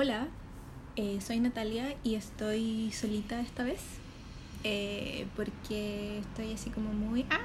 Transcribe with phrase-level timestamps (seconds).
[0.00, 0.28] Hola,
[0.94, 3.80] eh, soy Natalia y estoy solita esta vez
[4.62, 7.26] eh, porque estoy así como muy...
[7.30, 7.40] ¡Ah!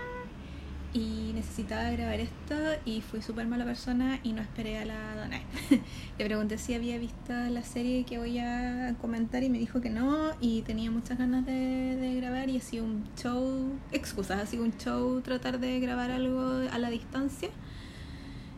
[0.94, 2.54] Y necesitaba grabar esto
[2.86, 5.42] y fui súper mala persona y no esperé a la dona.
[6.20, 9.90] Le pregunté si había visto la serie que voy a comentar y me dijo que
[9.90, 14.46] no y tenía muchas ganas de, de grabar y ha sido un show, excusas, ha
[14.46, 17.50] sido un show tratar de grabar algo a la distancia.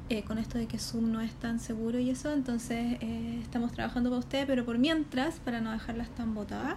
[0.08, 3.72] Eh, con esto de que Zoom no es tan seguro y eso, entonces eh, estamos
[3.72, 6.76] trabajando para usted, pero por mientras, para no dejarlas tan botadas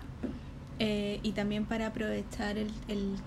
[0.78, 2.70] eh, y también para aprovechar el,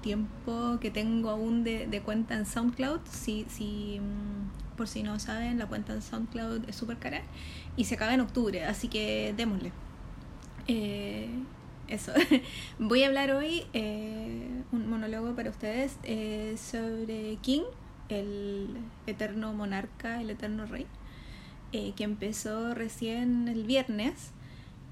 [0.01, 5.19] tiempo que tengo aún de, de cuenta en SoundCloud, si, si, mm, por si no
[5.19, 7.21] saben, la cuenta en SoundCloud es súper cara
[7.77, 9.71] y se acaba en octubre, así que démosle.
[11.87, 12.11] eso,
[12.79, 13.65] voy a hablar hoy
[14.71, 15.95] un monólogo para ustedes
[16.59, 17.61] sobre King
[18.11, 18.67] el
[19.07, 20.85] eterno monarca, el eterno rey,
[21.71, 24.31] eh, que empezó recién el viernes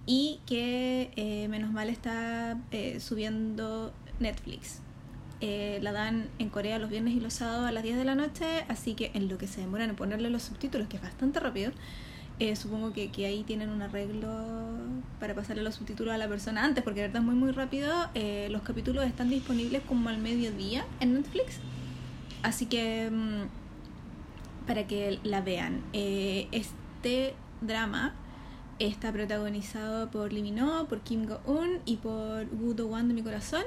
[0.05, 4.80] y que eh, menos mal está eh, subiendo Netflix.
[5.42, 8.45] la dan en Corea los viernes y los sábados a las 10 de la noche,
[8.70, 11.72] así que en lo que se demoran en ponerle los subtítulos, que es bastante rápido,
[12.56, 14.30] supongo que, que, ahí tienen un arreglo
[15.20, 17.92] para pasarle los subtítulos a la persona antes, porque de verdad es muy muy rápido.
[18.50, 21.59] los capítulos están disponibles como al mediodía en Netflix
[22.44, 23.48] Así que mm,
[24.68, 25.82] para que la vean.
[25.94, 28.14] Eh, este drama
[28.80, 30.54] está protagonizado por Lee
[30.88, 33.64] por Kim Go-un y por Woo Do-wan de mi corazón.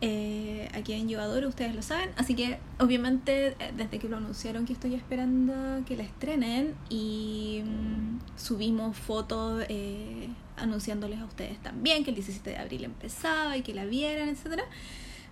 [0.00, 2.10] Eh, a quien yo adoro, ustedes lo saben.
[2.16, 7.62] Así que, obviamente, eh, desde que lo anunciaron que estoy esperando que la estrenen y
[7.64, 13.62] mm, subimos fotos eh, anunciándoles a ustedes también que el 17 de abril empezaba y
[13.62, 14.62] que la vieran, etc.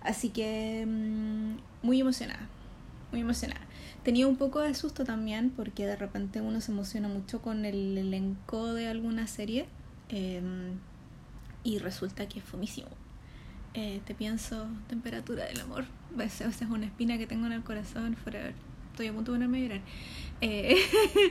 [0.03, 2.47] Así que, mm, muy emocionada
[3.11, 3.61] muy emocionada.
[4.03, 7.97] Tenía un poco de susto también porque de repente uno se emociona mucho con el
[7.97, 9.67] elenco de alguna serie
[10.09, 10.79] em,
[11.63, 12.89] y resulta que es fumísimo.
[13.73, 15.85] Eh, te pienso temperatura del amor.
[16.19, 18.53] Esa es una espina que tengo en el corazón forever.
[18.91, 19.81] Estoy a punto de ponerme a llorar.
[20.41, 20.75] Eh,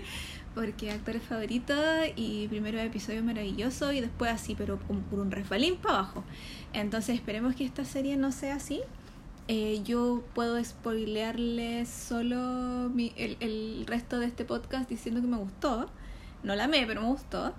[0.54, 1.78] porque actores favoritos
[2.16, 6.24] y primero episodio maravilloso y después así, pero por un resbalín para abajo.
[6.72, 8.80] Entonces esperemos que esta serie no sea así
[9.52, 15.90] eh, yo puedo spoilearles solo el, el, resto de este podcast diciendo que me gustó.
[16.44, 17.52] No la amé, pero me gustó.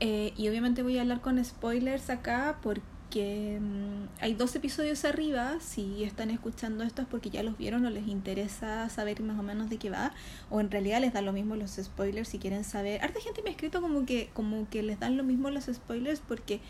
[0.00, 5.56] Eh, y obviamente voy a hablar con spoilers acá porque mm, hay dos episodios arriba.
[5.60, 9.42] Si están escuchando esto es porque ya los vieron o les interesa saber más o
[9.42, 10.12] menos de qué va.
[10.48, 13.02] O en realidad les da lo mismo los spoilers si quieren saber.
[13.02, 16.20] Harta gente me ha escrito como que, como que les dan lo mismo los spoilers
[16.26, 16.60] porque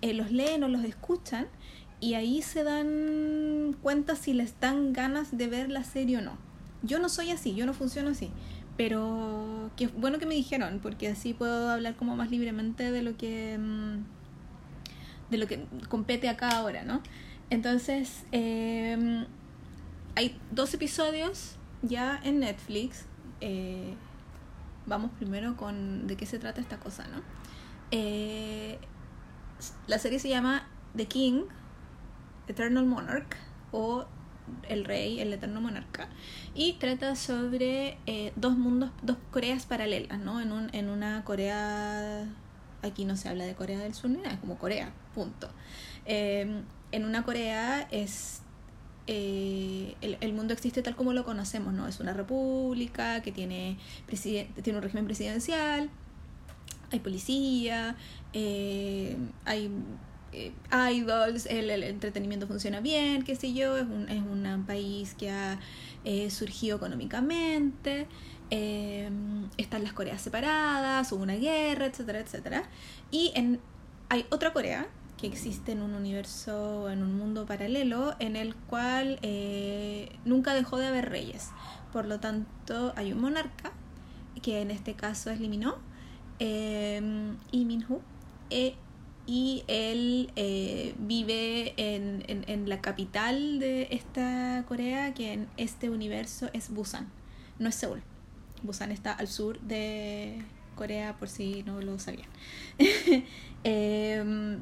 [0.00, 1.48] eh, los leen o los escuchan
[2.02, 2.88] y ahí se dan
[3.72, 6.36] cuenta si les dan ganas de ver la serie o no.
[6.82, 8.30] Yo no soy así, yo no funciono así,
[8.76, 13.16] pero qué bueno que me dijeron, porque así puedo hablar como más libremente de lo
[13.16, 14.22] que mm,
[15.30, 17.02] de lo que compete acá ahora, ¿no?
[17.50, 19.26] Entonces, em,
[20.14, 23.06] hay dos episodios ya en Netflix.
[23.40, 23.94] Eh,
[24.86, 27.22] vamos primero con de qué se trata esta cosa, ¿no?
[27.90, 28.78] Eh,
[29.86, 30.66] la serie se llama
[30.96, 31.44] The King
[32.48, 33.36] Eternal Monarch
[33.72, 34.04] o
[34.68, 36.08] El Rey, el Eterno Monarca,
[36.54, 40.40] y trata sobre eh, dos mundos, dos Coreas paralelas, ¿no?
[40.40, 42.26] En, un, en una Corea,
[42.82, 45.48] aquí no se habla de Corea del Sur, es como Corea, punto.
[46.04, 46.62] Em,
[46.92, 48.42] en una Corea es
[49.06, 51.88] eh, el, el, mundo existe tal como lo conocemos, ¿no?
[51.88, 53.78] Es una república que tiene,
[54.62, 55.90] tiene un régimen presidencial,
[56.92, 57.96] hay policía,
[58.32, 59.70] eh, hay
[60.32, 60.52] eh,
[60.92, 65.58] idols, el, entretenimiento funciona bien, qué sé yo, es un, es un país que ha
[66.04, 68.06] eh, surgido económicamente,
[68.50, 72.64] em, están las Coreas separadas, hubo una guerra, etcétera, etcétera.
[73.10, 73.60] Y en,
[74.08, 74.88] hay otra Corea
[75.18, 80.78] que existe en un universo, en un mundo paralelo, en el cual eh, nunca dejó
[80.78, 81.50] de haber reyes.
[81.92, 83.72] Por lo tanto, hay un monarca,
[84.42, 85.60] que en este caso es Lee
[86.40, 87.00] eh,
[87.52, 88.00] y Minho,
[89.26, 95.90] y él eh, vive en, en, en, la capital de esta Corea, que en este
[95.90, 97.08] universo es Busan,
[97.58, 98.02] no es Seúl.
[98.62, 100.42] Busan está al sur de
[100.74, 102.28] Corea, por si no lo sabían.
[103.64, 104.58] eh,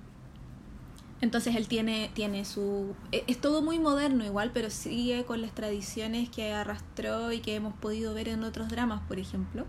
[1.20, 2.94] entonces él tiene, tiene su...
[3.12, 7.54] E, es todo muy moderno igual, pero sigue con las tradiciones que arrastró y que
[7.54, 9.66] hemos podido ver en otros dramas, por ejemplo.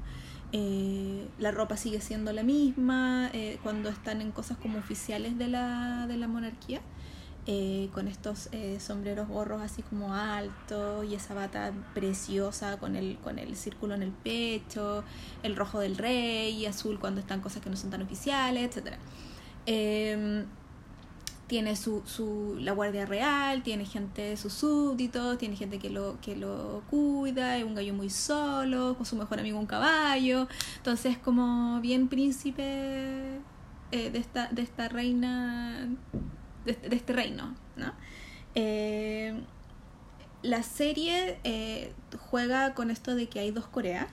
[0.53, 5.47] Eh, la ropa sigue siendo la misma, eh, cuando están en cosas como oficiales de
[5.47, 6.81] la, de la monarquía.
[7.47, 13.17] eh, con estos eh, sombreros gorros así como altos y esa bata preciosa con el,
[13.23, 15.03] con el círculo en el pecho,
[15.41, 18.97] el rojo del rey y azul cuando están cosas que no son tan oficiales, etc.
[21.51, 26.37] Tiene su, su, la guardia real, tiene gente, sus súbditos, tiene gente que lo, que
[26.37, 31.81] lo cuida, es un gallo muy solo, con su mejor amigo un caballo, entonces como
[31.81, 33.41] bien príncipe
[33.91, 35.89] eh, de, esta, de esta reina
[36.63, 37.53] de, este reino.
[37.75, 37.91] ¿no?
[38.55, 39.33] Eh,
[40.43, 41.91] la serie eh,
[42.29, 44.07] juega con esto de que hay dos Coreas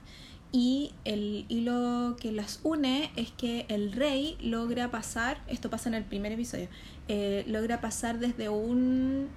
[0.50, 5.94] y el hilo que las une es que el rey logra pasar, esto pasa en
[5.94, 6.68] el primer episodio,
[7.08, 9.28] eh, logra pasar desde un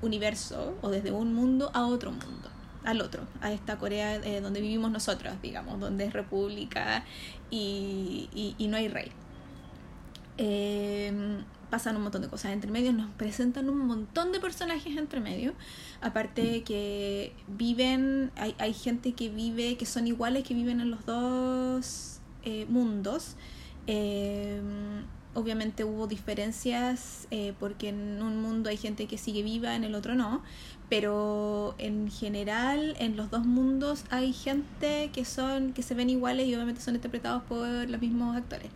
[0.00, 2.50] universo o desde un mundo a otro mundo,
[2.84, 7.04] al otro, a esta Corea donde vivimos nosotros, digamos, donde es república
[7.50, 9.12] y, no hay rey
[11.72, 15.54] pasan un montón de cosas entre medio, nos presentan un montón de personajes entre medio,
[16.02, 21.06] aparte que viven, hay, hay gente que vive, que son iguales, que viven en los
[21.06, 23.36] dos eh, mundos.
[23.86, 29.84] Em, obviamente hubo diferencias eh, porque en un mundo hay gente que sigue viva, en
[29.84, 30.42] el otro no,
[30.88, 36.46] pero en general en los dos mundos hay gente que son que se ven iguales
[36.46, 38.70] y obviamente son interpretados por los mismos actores.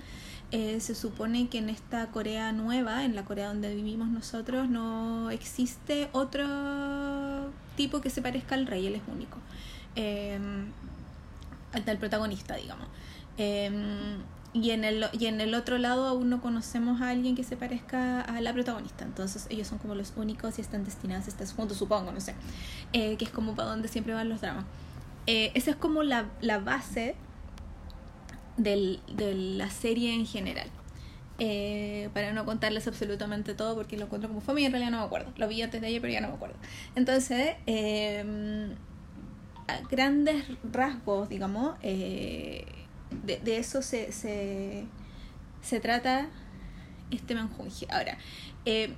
[0.53, 5.31] Eh, se supone que en esta Corea nueva, en la Corea donde vivimos nosotros, no
[5.31, 9.39] existe otro tipo que se parezca al rey, él es único.
[9.97, 10.39] Eh,
[11.99, 12.87] protagonista, digamos.
[14.63, 17.57] Y, en el, y en el otro lado aún no conocemos a alguien que se
[17.57, 19.05] parezca a la protagonista.
[19.05, 22.35] Entonces ellos son como los únicos y están destinados a estar juntos, supongo, no sé.
[22.95, 24.65] Eh, que es como para donde siempre van los dramas.
[25.27, 27.17] Eh, esa es como la, la base
[28.57, 30.71] del, de la serie en general.
[31.39, 35.05] Eh, para no contarles absolutamente todo porque lo encuentro como fue en realidad no me
[35.05, 35.33] acuerdo.
[35.37, 36.57] Lo vi antes de ayer pero ya no me acuerdo.
[36.95, 38.75] Entonces, em,
[39.69, 42.65] a grandes rasgos, digamos, eh,
[43.25, 44.87] de, de, eso se, se,
[45.63, 46.29] se, trata
[47.11, 47.87] este menjunje.
[47.91, 48.19] Ahora,
[48.65, 48.95] eh,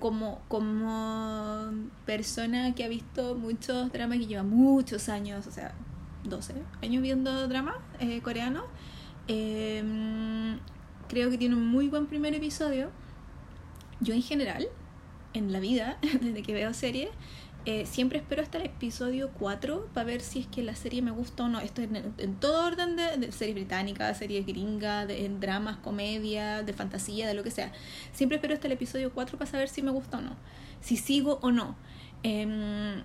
[0.00, 1.70] como, como
[2.06, 5.74] persona que ha visto muchos dramas que lleva muchos años, o sea,
[6.24, 8.64] 12 años viendo drama eh, coreano.
[9.28, 10.58] Em,
[11.08, 12.90] creo que tiene un muy buen primer episodio.
[14.00, 14.68] Yo en general,
[15.32, 17.10] en la vida, desde que veo series,
[17.66, 21.10] eh, siempre espero hasta el episodio 4 para ver si es que la serie me
[21.10, 21.60] gusta o no.
[21.60, 27.26] Esto en, en todo orden de, series británicas, series gringas, de, dramas, comedia, de fantasía,
[27.26, 27.72] de lo que sea.
[28.12, 30.36] Siempre espero hasta el episodio 4 para saber si me gusta o no.
[30.80, 31.76] Si sigo o no.
[32.22, 33.02] Eh,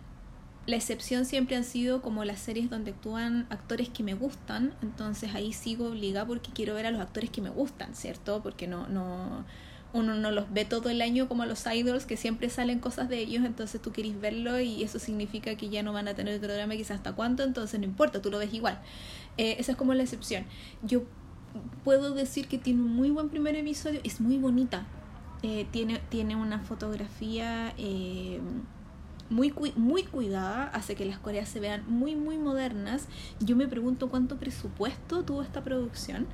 [0.70, 5.34] la excepción siempre han sido como las series donde actúan actores que me gustan, entonces
[5.34, 8.44] ahí sigo obligada porque quiero ver a los actores que me gustan, ¿cierto?
[8.44, 9.46] Porque no, no,
[9.94, 13.10] uno no los ve todo el año como a los idols, que siempre salen cosas
[13.10, 16.38] de ellos, entonces tú querés verlo y eso significa que ya no van a tener
[16.38, 18.80] otro drama quizás hasta cuánto, entonces no importa, tú lo ves igual.
[19.38, 20.46] Eh, esa es como la excepción.
[20.84, 21.04] Yo
[21.84, 24.86] puedo decir que tiene un muy buen primer episodio, es muy bonita,
[25.42, 27.74] eh, tiene, tiene una fotografía...
[27.78, 28.40] Eh,
[29.30, 33.08] muy, muy cuidada, hace que las Coreas se vean muy, muy modernas.
[33.40, 36.28] Yo me pregunto cuánto presupuesto tuvo esta producción,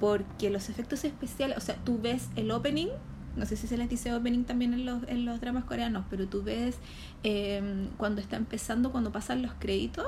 [0.00, 2.88] porque los efectos especiales, o sea, tú ves el opening,
[3.36, 6.26] no sé si se les dice opening también en los, en los dramas coreanos, pero
[6.26, 6.78] tú ves
[7.22, 10.06] em, cuando está empezando, cuando pasan los créditos,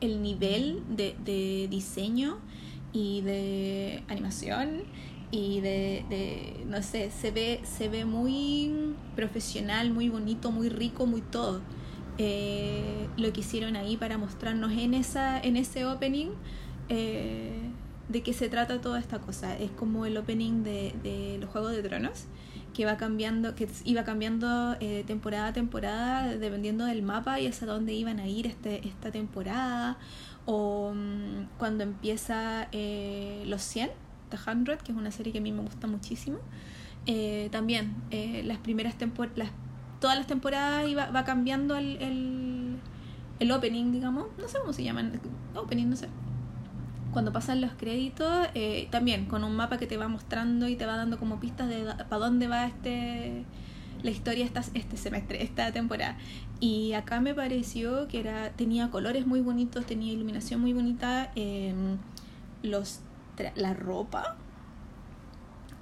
[0.00, 2.38] el nivel de, de diseño
[2.92, 4.82] y de animación
[5.30, 11.06] y de, de, no sé, se ve, se ve muy profesional, muy bonito, muy rico,
[11.06, 11.62] muy todo.
[12.18, 16.28] Eh, lo que hicieron ahí para mostrarnos en, esa, en ese opening
[16.88, 17.70] eh,
[18.08, 19.56] de qué se trata toda esta cosa.
[19.56, 22.26] Es como el opening de, de los Juegos de Tronos,
[22.74, 27.66] que va cambiando, que iba cambiando eh, temporada a temporada dependiendo del mapa y hacia
[27.66, 29.98] dónde iban a ir este, esta temporada.
[30.44, 32.68] O um, cuando empieza
[33.44, 33.90] los 100
[34.30, 36.38] The Hundred, que es una serie que a mí me gusta muchísimo.
[37.06, 39.50] Eh, también, eh, las primeras temporadas,
[40.00, 42.76] todas las temporadas iba, va cambiando el, el,
[43.38, 44.26] el, opening, digamos.
[44.38, 45.20] No sé cómo se llaman,
[45.54, 46.08] opening, no sé.
[47.16, 50.84] Cuando pasan los créditos, eh, también con un mapa que te va mostrando y te
[50.84, 53.46] va dando como pistas de para dónde va este
[54.02, 56.18] la historia esta, este semestre, esta temporada.
[56.60, 61.32] Y acá me pareció que era tenía colores muy bonitos, tenía iluminación muy bonita.
[61.36, 61.96] Em,
[62.62, 63.00] los
[63.54, 64.36] la ropa.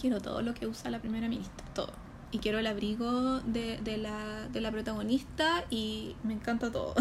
[0.00, 2.03] Quiero todo lo que usa la primera ministra, todo.
[2.34, 6.92] Y quiero el abrigo de, de, la, de la protagonista y me encanta todo.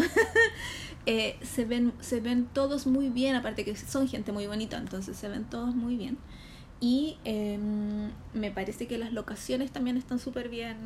[1.06, 5.16] eh, se, ven, se ven todos muy bien, aparte que son gente muy bonita, entonces
[5.16, 6.18] se ven todos muy bien.
[6.78, 10.76] Y em, me parece que las locaciones también están súper bien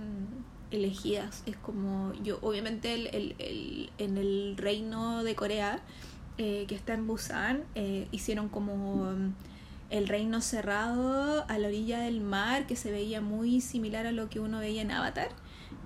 [0.71, 1.43] elegidas.
[1.45, 5.83] Es como yo, obviamente el, el, el, en el reino de Corea,
[6.39, 9.35] eh, que está en Busan, eh, hicieron como em,
[9.91, 14.29] el reino cerrado a la orilla del mar, que se veía muy similar a lo
[14.29, 15.29] que uno veía en Avatar.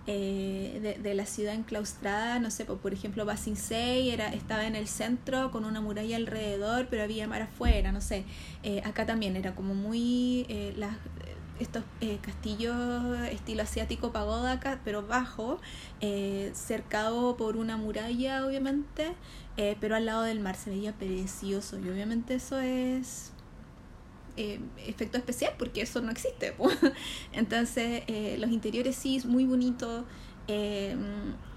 [0.08, 5.52] Eh, de, la ciudad enclaustrada, no sé, por ejemplo, Basinsei era, estaba en el centro
[5.52, 8.24] con una muralla alrededor, pero había mar afuera, no sé.
[8.64, 10.74] Eh, acá también era como muy eh,
[11.60, 12.74] estos eh, castillos
[13.30, 15.60] estilo asiático pagoda, pero bajo,
[16.52, 19.14] cercado por una muralla, obviamente,
[19.80, 21.78] pero al lado del mar se veía precioso.
[21.78, 23.31] Y obviamente eso es
[24.36, 26.54] eh, efecto especial porque eso no existe.
[27.32, 30.04] Entonces, eh, los interiores sí es muy bonito.
[30.48, 30.96] eh,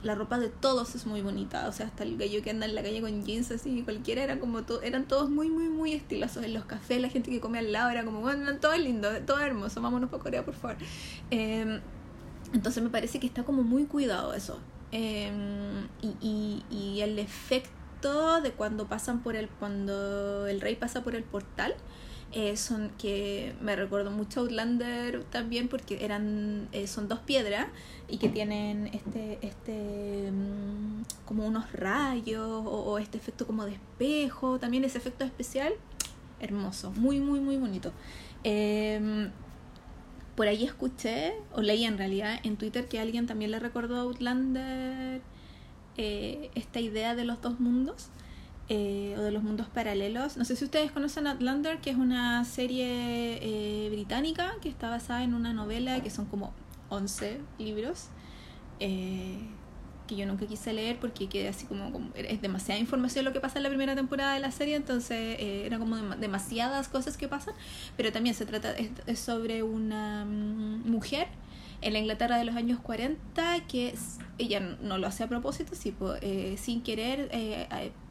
[0.03, 1.67] la ropa de todos es muy bonita.
[1.67, 4.39] O sea, hasta el gallo que anda en la calle con jeans así, cualquiera era
[4.39, 6.44] como eran todos muy, muy, muy estilosos.
[6.44, 9.39] En los cafés, la gente que come al lado era como, bueno, todo lindo, todo
[9.39, 9.82] hermoso.
[9.82, 10.77] Vámonos para Corea, por favor.
[11.32, 11.82] Eh,
[12.53, 14.63] entonces, me parece que está como muy cuidado eso.
[14.91, 15.32] Eh,
[16.01, 21.15] y, y, y el efecto de cuando pasan por el cuando el rey pasa por
[21.15, 21.75] el portal
[22.32, 27.67] eh, son que me recuerdo mucho Outlander también porque eran eh, son dos piedras
[28.10, 34.60] y que tienen este este mm, como unos rayos o, este efecto como de espejo
[34.60, 35.74] también ese efecto especial
[36.39, 37.91] hermoso muy muy muy bonito.
[38.44, 39.29] Eh,
[40.36, 44.01] por ahí escuché o leí en realidad en Twitter que alguien también le recordó a
[44.01, 45.22] Outlander
[45.98, 48.10] eh, esta idea de los dos mundos
[48.69, 50.38] eh, o de los mundos paralelos.
[50.38, 52.86] No sé si ustedes conocen Outlander, que es una serie
[53.41, 56.53] eh, británica que está basada en una novela que son como
[56.89, 58.07] 11 libros.
[58.79, 59.38] eh,
[60.07, 63.39] que yo nunca quise leer porque quedé así como, como- es demasiada información lo que
[63.39, 67.17] pasa en la primera temporada de la serie, entonces eh, era como dem- demasiadas cosas
[67.17, 67.55] que pasan,
[67.98, 71.27] pero también se trata es, es sobre una mm, mujer
[71.81, 73.95] en la Inglaterra de los años 40 que
[74.38, 77.67] ella no lo hace a propósito, sí, po, eh, sin querer eh,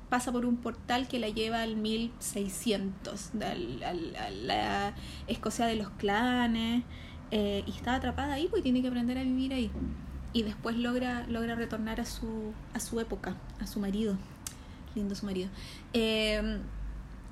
[0.08, 3.82] pasa por un portal que la lleva al 1600, al-
[4.16, 4.94] a la
[5.26, 6.84] Escocia de los clanes,
[7.30, 9.70] eh, y está atrapada ahí, pues tiene que aprender a vivir ahí.
[10.32, 14.16] Y después logra, logra retornar a su, a su época, a su marido.
[14.94, 15.48] Lindo su marido.
[15.92, 16.60] Eh,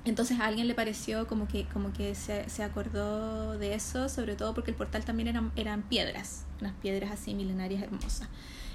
[0.05, 4.35] entonces a alguien le pareció como que, como que se, se acordó de eso, sobre
[4.35, 8.27] todo porque el portal también eran, eran piedras, unas piedras así milenarias hermosas.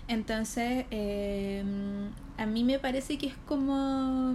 [0.08, 1.62] Entonces, eh,
[2.38, 4.34] a mí me parece que es como,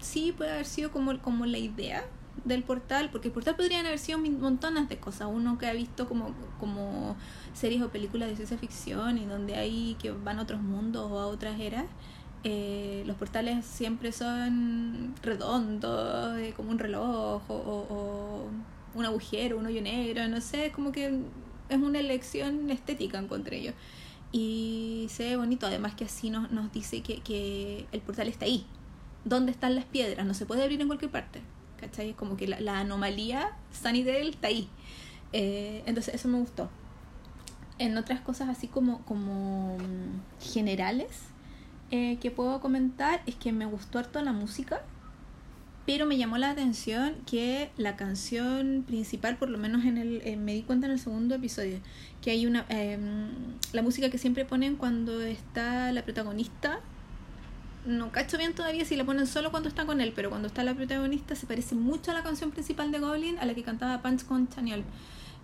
[0.00, 2.04] sí, puede haber sido como, como la idea
[2.44, 5.28] del portal, porque el portal podrían haber sido montones de cosas.
[5.30, 7.16] Uno que ha visto como, como
[7.54, 11.18] series o películas de ciencia ficción y donde hay que van a otros mundos o
[11.20, 11.86] a otras eras.
[12.44, 18.48] eh, los portales siempre son redondos, eh, como un reloj o
[18.94, 21.06] un agujero, un hoyo negro, no sé, como que
[21.68, 23.72] es una elección estética encontré yo.
[24.30, 28.44] Y se ve bonito, además que así nos, nos dice que, que el portal está
[28.44, 28.66] ahí.
[29.24, 30.26] ¿Dónde están las piedras?
[30.26, 31.40] No se puede abrir en cualquier parte.
[31.80, 32.10] ¿Cachai?
[32.10, 34.68] Es como que la, la anomalía Sunnydale está ahí.
[35.32, 36.70] Eh, entonces eso me gustó.
[37.78, 41.28] En otras cosas así como, como mm, generales
[41.90, 44.82] eh, que puedo comentar es que me gustó harto la música,
[45.88, 50.52] pero me llamó la atención que la canción principal, por lo menos en el, me
[50.52, 51.78] di cuenta en el segundo episodio,
[52.20, 52.98] que hay una, eh,
[53.72, 56.80] la música que siempre ponen cuando está la protagonista,
[57.86, 60.62] no cacho bien todavía si la ponen solo cuando está con él, pero cuando está
[60.62, 64.02] la protagonista se parece mucho a la canción principal de Goblin, a la que cantaba
[64.02, 64.84] Punch con Chaniol,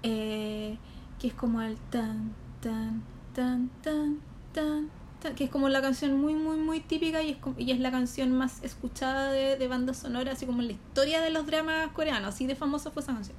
[0.02, 0.76] eh,
[1.18, 3.02] que es como el tan, tan,
[3.34, 4.18] tan, tan,
[4.52, 4.90] tan,
[5.24, 7.90] tan, que es como la canción muy, muy, muy típica y es, y es la
[7.90, 11.88] canción más escuchada de, de banda sonora, así como en la historia de los dramas
[11.92, 13.36] coreanos, así de famosa fue esa canción,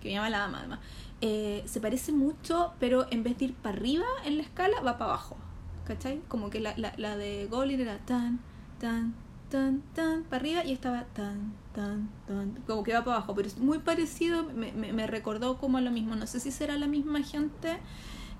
[0.00, 0.80] que me llama la dama además.
[1.22, 4.98] Eh, se parece mucho, pero en vez de ir para arriba en la escala, va
[4.98, 5.36] para abajo.
[5.86, 6.20] ¿Cachai?
[6.28, 8.40] Como que la, la, la de Goblin era tan,
[8.80, 9.14] tan,
[9.50, 13.34] tan, tan, para arriba y estaba tan, tan, tan, como que va para abajo.
[13.34, 16.16] Pero es muy parecido, me, me, me recordó como a lo mismo.
[16.16, 17.78] No sé si será la misma gente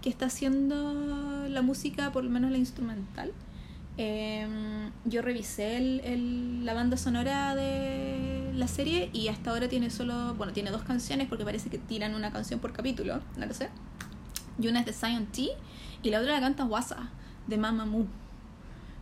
[0.09, 3.33] está haciendo la música, por lo menos la instrumental.
[3.99, 4.47] Eh,
[5.07, 10.53] yo revisé el, la banda sonora de la serie y hasta ahora tiene solo, bueno,
[10.53, 13.71] tiene dos canciones porque parece que tiran una canción por capítulo, no lo sé.
[14.61, 15.49] Y una es de Zion T
[16.03, 17.11] y la otra la canta Wasa,
[17.47, 18.07] de Mamamoo.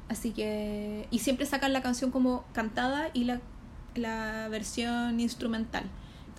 [0.08, 1.08] Así que.
[1.10, 3.40] Y siempre sacan la canción como cantada y la,
[3.94, 5.84] la versión instrumental.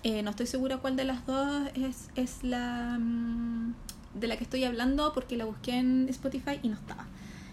[0.02, 2.98] Eh, no estoy segura cuál de las dos es, es la.
[4.18, 7.06] De la que estoy hablando porque la busqué en Spotify y no estaba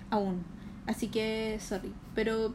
[0.09, 0.43] aún.
[0.87, 1.93] Así que, sorry.
[2.15, 2.53] Pero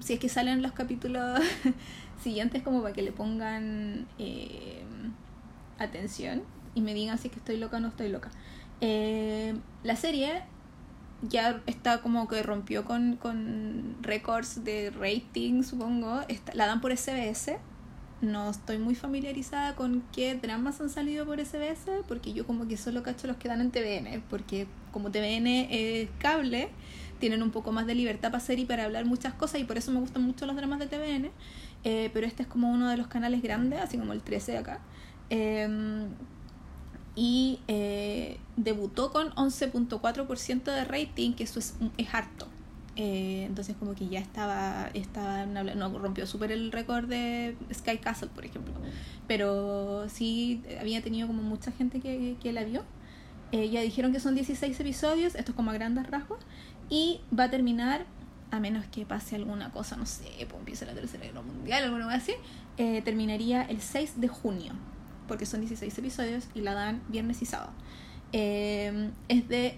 [0.00, 1.40] si es que salen los capítulos
[2.22, 4.06] siguientes, como para que le pongan.
[4.18, 4.82] eh,
[5.78, 6.42] atención
[6.74, 8.30] y me digan si es que estoy loca o no estoy loca.
[8.80, 10.42] Eh, la serie
[11.22, 16.20] ya está como que rompió con, con récords de rating, supongo.
[16.52, 17.56] la dan por SBS.
[18.20, 22.76] No estoy muy familiarizada con qué dramas han salido por SBS, porque yo como que
[22.76, 26.68] solo cacho los que dan en TVN, porque como TVN es cable,
[27.20, 29.78] tienen un poco más de libertad para hacer y para hablar muchas cosas, y por
[29.78, 31.30] eso me gustan mucho los dramas de TVN.
[31.84, 34.58] Eh, pero este es como uno de los canales grandes, así como el 13 de
[34.58, 34.80] acá.
[35.30, 36.08] Em,
[37.14, 42.48] y eh, debutó con 11.4% de rating, que eso es, es harto.
[43.00, 48.28] Eh, entonces como que ya estaba, estaba no rompió súper el récord de Sky Castle,
[48.34, 48.74] por ejemplo,
[49.28, 52.82] pero sí había tenido como mucha gente que, que la vio.
[53.52, 56.40] Eh, ya dijeron que son 16 episodios, esto es como a grandes rasgos,
[56.90, 58.04] y va a terminar,
[58.50, 62.04] a menos que pase alguna cosa, no sé, pues empiece la tercera guerra mundial, alguna
[62.04, 62.32] cosa así,
[63.04, 64.74] terminaría el 6 de junio
[65.28, 67.70] porque son 16 episodios y la dan viernes y sábado.
[68.32, 69.76] Eh, es de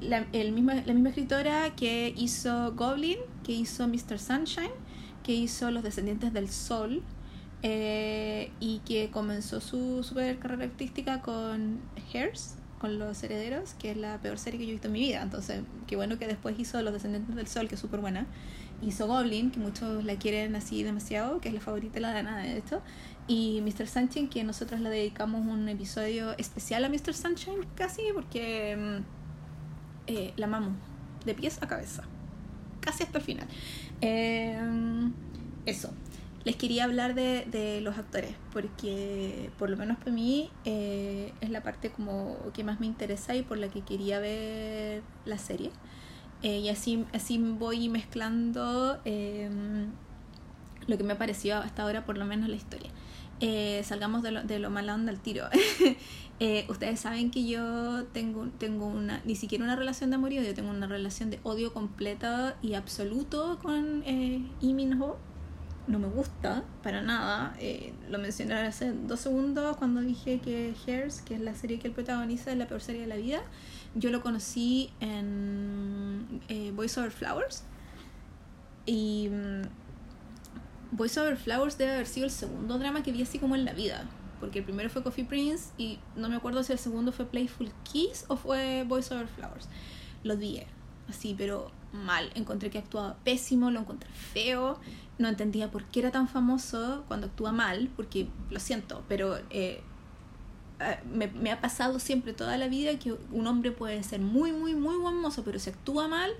[0.00, 4.18] la, el mismo, la misma escritora que hizo Goblin, que hizo Mr.
[4.18, 4.70] Sunshine,
[5.22, 7.02] que hizo Los Descendientes del Sol
[7.62, 11.80] eh, y que comenzó su super carrera artística con
[12.12, 15.00] Hairs, con Los Herederos, que es la peor serie que yo he visto en mi
[15.00, 15.22] vida.
[15.22, 18.26] Entonces, qué bueno que después hizo Los Descendientes del Sol, que es súper buena.
[18.82, 22.38] Hizo Goblin, que muchos la quieren así demasiado, que es la favorita de la Dana
[22.38, 22.82] de esto
[23.28, 23.88] y Mr.
[23.88, 27.12] Sunshine, que nosotros le dedicamos un episodio especial a Mr.
[27.12, 29.15] Sunshine casi porque mm,
[30.06, 30.74] eh, la amamos
[31.24, 32.04] de pies a cabeza,
[32.80, 33.48] casi hasta el final.
[34.00, 35.12] Em,
[35.66, 35.92] eso,
[36.44, 41.50] les quería hablar de, de, los actores porque por lo menos para mí eh, es
[41.50, 45.72] la parte como que más me interesa y por la que quería ver la serie.
[46.42, 49.90] Eh, y así, así voy mezclando em,
[50.86, 52.90] lo que me ha parecido hasta ahora, por lo menos la historia.
[53.40, 55.48] Eh, salgamos de lo, de lo mal al tiro.
[56.38, 60.38] Eh, ustedes saben que yo tengo, tengo una, ni siquiera una relación de amor y
[60.38, 64.42] odio, tengo una relación de odio completa y absoluto con eh,
[65.00, 65.16] Ho.
[65.86, 67.56] No me gusta para nada.
[67.60, 71.88] Eh, lo mencioné hace dos segundos cuando dije que Hairs, que es la serie que
[71.88, 73.40] él protagoniza, es la peor serie de la vida.
[73.94, 76.42] Yo lo conocí en
[76.74, 77.62] Voice Over Flowers.
[78.84, 79.62] Y mm,
[80.92, 83.72] Voice Over Flowers debe haber sido el segundo drama que vi así como en la
[83.72, 84.04] vida.
[84.40, 87.70] Porque el primero fue Coffee Prince y no me acuerdo si el segundo fue Playful
[87.84, 89.68] Kiss o fue Voice Over Flowers.
[90.22, 90.62] Lo vi
[91.08, 92.30] así, pero mal.
[92.34, 94.78] Encontré que actuaba pésimo, lo encontré feo.
[95.18, 99.82] No entendía por qué era tan famoso cuando actúa mal, porque lo siento, pero eh,
[100.80, 104.52] eh, me, me, ha pasado siempre toda la vida que un hombre puede ser muy,
[104.52, 106.30] muy, muy buen mozo, pero si actúa mal,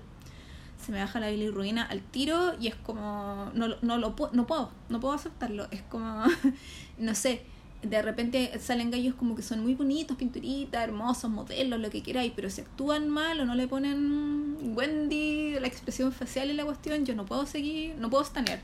[0.79, 4.71] se me baja la bilirruina al tiro y es como, no, no, lo, no puedo,
[4.89, 5.67] no puedo aceptarlo.
[5.71, 6.23] Es como,
[6.99, 7.45] no sé,
[7.81, 12.33] de repente salen gallos como que son muy bonitos, pinturitas, hermosos, modelos, lo que queráis,
[12.35, 17.05] pero si actúan mal o no le ponen Wendy, la expresión facial y la cuestión,
[17.05, 18.59] yo no puedo seguir, no puedo estanear.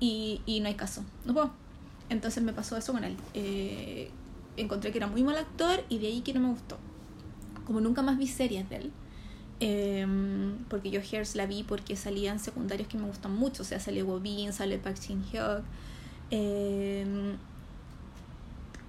[0.00, 1.52] Y, y no hay caso, no puedo.
[2.08, 3.16] Entonces me pasó eso con él.
[3.34, 4.10] Eh,
[4.56, 6.78] encontré que era muy mal actor y de ahí que no me gustó.
[7.66, 8.92] Como nunca más vi series de él
[9.60, 13.62] Em, porque yo Hairs la vi porque salían secundarios que me gustan mucho.
[13.62, 15.22] O sea, sale Wobin, sale Park Shin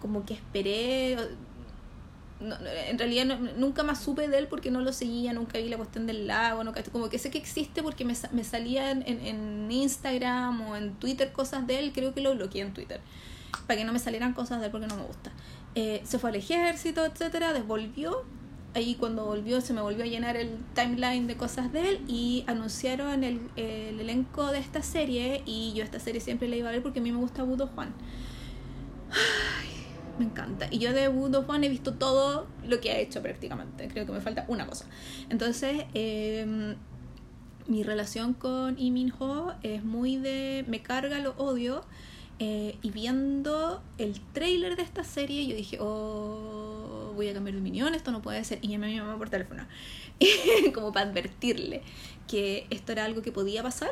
[0.01, 1.13] como que esperé.
[2.41, 6.07] en realidad nunca más supe de él porque no lo seguía, nunca vi la cuestión
[6.07, 10.61] del lago, no, como que sé que existe porque me, me salían en, en, Instagram
[10.61, 12.99] o en Twitter cosas de él, creo que lo bloqueé en Twitter,
[13.67, 15.31] para que no me salieran cosas de él porque no me gusta.
[15.75, 18.25] Eh, se fue al ejército, etcétera, desvolvió
[18.73, 22.43] ahí cuando volvió se me volvió a llenar el timeline de cosas de él y
[22.47, 26.71] anunciaron el, el elenco de esta serie y yo esta serie siempre la iba a
[26.71, 27.93] ver porque a mí me gusta Budo Juan.
[30.21, 30.67] Me encanta.
[30.69, 33.87] Y yo de Budo Juan he visto todo lo que ha hecho prácticamente.
[33.87, 34.85] Creo que me falta una cosa.
[35.29, 36.75] Entonces, em,
[37.67, 41.83] mi relación con Lee Min Ho es muy de me carga, lo odio.
[42.39, 47.61] Eh, y viendo el trailer de esta serie, yo dije, oh, voy a cambiar de
[47.61, 48.59] opinión, esto no puede ser.
[48.61, 49.65] Y llamé a mi mamá por teléfono,
[50.73, 51.81] como para advertirle
[52.27, 53.91] que esto era algo que podía pasar,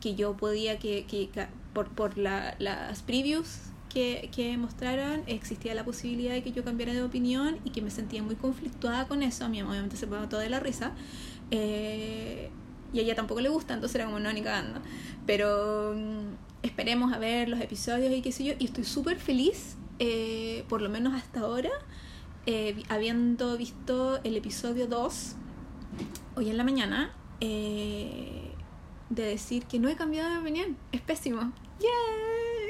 [0.00, 1.28] que yo podía, que, que,
[1.72, 6.92] por, por la, las previews que, que, mostraron, existía la posibilidad de que yo cambiara
[6.92, 9.44] de opinión y que me sentía muy conflictuada con eso.
[9.44, 10.92] A mí obviamente se pone toda de la risa.
[11.50, 12.50] Eh,
[12.92, 14.80] y a ella tampoco le gusta, entonces era como no, ni cagando.
[15.26, 18.54] Pero mm, esperemos a ver los episodios y qué sé yo.
[18.58, 21.70] Y estoy súper feliz, eh, por lo menos hasta ahora,
[22.46, 25.36] eh, habiendo visto el episodio 2
[26.36, 28.50] hoy en la mañana, de
[29.10, 30.76] decir que no he cambiado de opinión.
[30.90, 31.52] Es pésimo.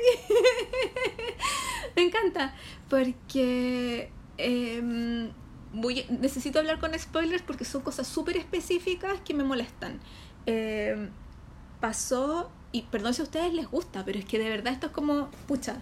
[1.96, 2.54] me encanta.
[2.88, 5.30] Porque em,
[5.72, 10.00] voy, necesito hablar con spoilers porque son cosas súper específicas que me molestan.
[10.46, 11.10] Em,
[11.80, 14.92] pasó, y perdón si a ustedes les gusta, pero es que de verdad esto es
[14.92, 15.76] como, pucha,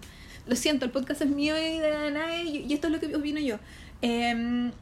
[0.46, 3.40] lo siento, el podcast es mío y de nadie, y esto es lo que opino
[3.40, 3.58] yo.
[4.02, 4.72] Eh,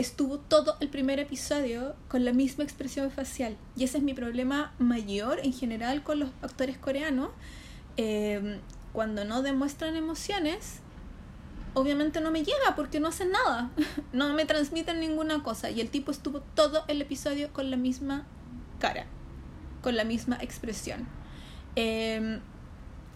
[0.00, 3.56] estuvo todo el primer episodio con la misma expresión facial.
[3.76, 7.30] Y ese es mi problema mayor en general con los actores coreanos.
[7.96, 8.58] Em,
[8.92, 10.80] cuando no demuestran emociones,
[11.74, 13.70] obviamente no me llega porque no hacen nada.
[14.12, 15.70] no me transmiten ninguna cosa.
[15.70, 18.26] Y el tipo estuvo todo el episodio con la misma
[18.78, 19.06] cara,
[19.82, 21.06] con la misma expresión.
[21.76, 22.40] Eh,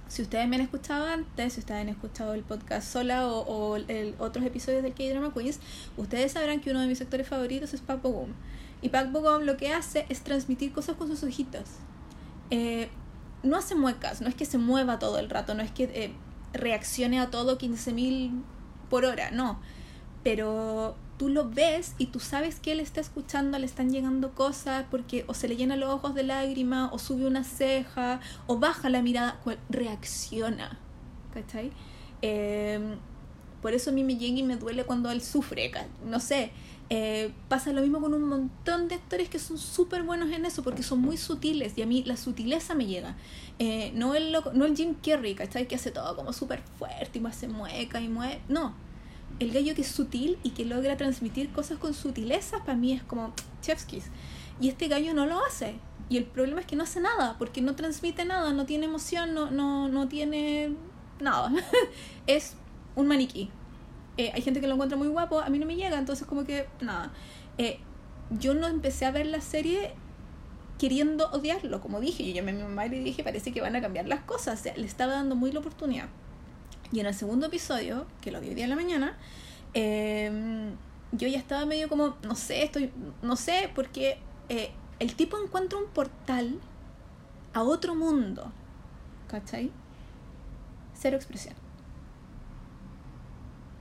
[0.09, 4.15] si ustedes me han escuchado antes, si ustedes han escuchado el podcast sola o, el,
[4.19, 5.61] otros episodios del K-Drama Queens,
[5.97, 8.29] ustedes sabrán que uno de mis actores favoritos es Park Bo
[8.83, 11.65] Y Park Bo lo que hace es transmitir cosas con sus ojitos.
[12.51, 12.91] Eh,
[13.45, 16.13] no hace muecas, no es que se mueva todo el rato, no es que eh,
[16.53, 18.43] reaccione a todo 15.000
[18.89, 19.61] por hora, no.
[20.23, 24.87] Pero tú lo ves y tú sabes que él está escuchando, le están llegando cosas
[24.91, 28.89] porque o se le llenan los ojos de lágrima o sube una ceja o baja
[28.89, 30.79] la mirada, reacciona.
[31.33, 31.73] ¿Cachai?
[32.23, 32.97] Em,
[33.61, 35.71] por eso a mí me llega y me duele cuando él sufre,
[36.05, 36.53] no sé.
[36.91, 40.63] Eh, pasa lo mismo con un montón de actores que son súper buenos en eso
[40.63, 43.17] porque son muy sutiles y a mí la sutileza me llega.
[43.59, 45.67] Eh, no, el no el Jim Carrey, ¿cachai?
[45.67, 48.41] Que hace todo como súper fuerte y se mueca y mueve.
[48.49, 48.75] No,
[49.41, 53.03] el gallo que es sutil y que logra transmitir cosas con sutileza, para mí es
[53.03, 54.05] como chefskis.
[54.61, 55.75] Y este gallo no lo hace.
[56.09, 59.35] Y el problema es que no hace nada, porque no transmite nada, no tiene emoción,
[59.35, 60.77] no, no, no tiene
[61.21, 61.51] nada.
[62.27, 62.55] es
[62.95, 63.51] un maniquí.
[64.17, 66.45] Eh, hay gente que lo encuentra muy guapo, a mí no me llega, entonces como
[66.45, 67.13] que nada.
[67.59, 67.81] Eh,
[68.31, 69.95] yo no empecé a ver la serie
[70.79, 73.77] queriendo odiarlo, como dije, yo llamé a mi mamá y le dije, parece que van
[73.77, 76.09] a cambiar las cosas, le estaba dando muy la oportunidad.
[76.93, 79.17] Y en el segundo episodio, que lo vi hoy día en la mañana,
[79.73, 80.77] em,
[81.13, 85.79] yo ya estaba medio como, no sé, estoy, no sé, porque eh, el tipo encuentra
[85.79, 86.61] un portal
[87.53, 88.53] a otro mundo.
[89.29, 89.71] ¿Cachai?
[90.95, 91.64] Cero expresión.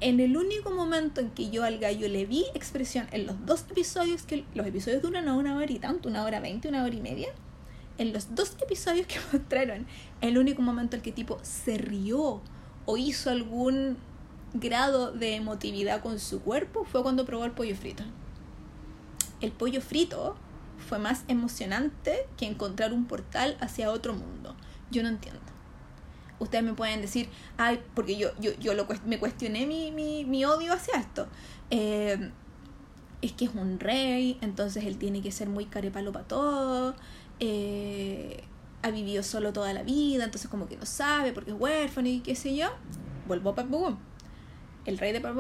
[0.04, 3.64] En el único momento en que yo al gallo le vi expresión en los dos
[3.72, 7.00] episodios, que los episodios duran una hora y tanto, una hora veinte, una hora y
[7.00, 7.30] media,
[7.98, 9.88] en los dos episodios que mostraron,
[10.20, 12.42] el único momento en que tipo se rió
[12.86, 13.96] o hizo algún
[14.54, 18.04] grado de emotividad con su cuerpo fue cuando probó el pollo frito.
[19.40, 20.36] El pollo frito
[20.86, 24.54] fue más emocionante que encontrar un portal hacia otro mundo.
[24.92, 25.43] Yo no entiendo.
[26.44, 30.46] Ustedes me pueden decir, ay, porque yo, yo, yo lo, me cuestioné mi, mi, mi
[30.46, 31.28] odio hacia esto.
[31.72, 32.32] Eh,
[33.22, 36.96] es que es un rey, entonces él tiene que ser muy carepalo para todo.
[37.40, 38.44] Eh,
[38.82, 42.20] ha vivido solo toda la vida, entonces como que no sabe porque es huérfano y
[42.20, 42.68] qué sé yo.
[43.26, 43.70] Vuelvo a Park
[44.86, 45.38] El rey de Park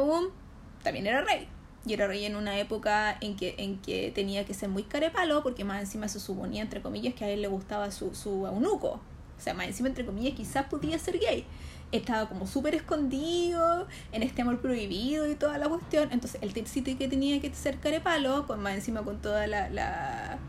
[0.82, 1.50] también era rey.
[1.86, 5.44] Y era rey en una época en que, en que tenía que ser muy carepalo,
[5.44, 9.02] porque más encima se suponía, entre comillas, que a él le gustaba su, su eunuco.
[9.44, 11.44] O sea, más encima, entre comillas, quizás podía ser gay.
[11.92, 16.08] Estaba como súper escondido en este amor prohibido y toda la cuestión.
[16.14, 20.40] Entonces, el sitio que tenía que ser carepalo, con más encima con toda la, la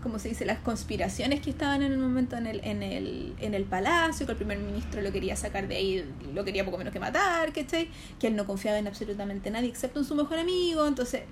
[0.00, 3.52] como se dice, las conspiraciones que estaban en el momento en el, en el, en
[3.52, 6.92] el palacio, que el primer ministro lo quería sacar de ahí, lo quería poco menos
[6.92, 7.88] que matar, ¿cachai?
[8.20, 11.22] Que él no confiaba en absolutamente nadie excepto en su mejor amigo, entonces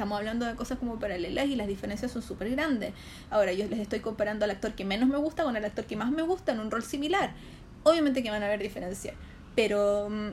[0.00, 2.94] estamos hablando de cosas como paralelas y las diferencias son súper grandes.
[3.28, 5.94] Ahora yo les estoy comparando al actor que menos me gusta con el actor que
[5.94, 7.34] más me gusta en un rol similar.
[7.82, 9.14] Obviamente que van a haber diferencias,
[9.54, 10.28] pero mm,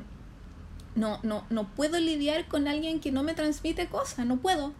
[0.95, 4.71] no, no, no puedo lidiar con alguien que no me transmite cosas, no puedo.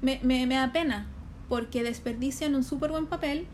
[0.00, 1.08] Me, me, me da pena,
[1.48, 3.48] porque desperdician un súper buen papel,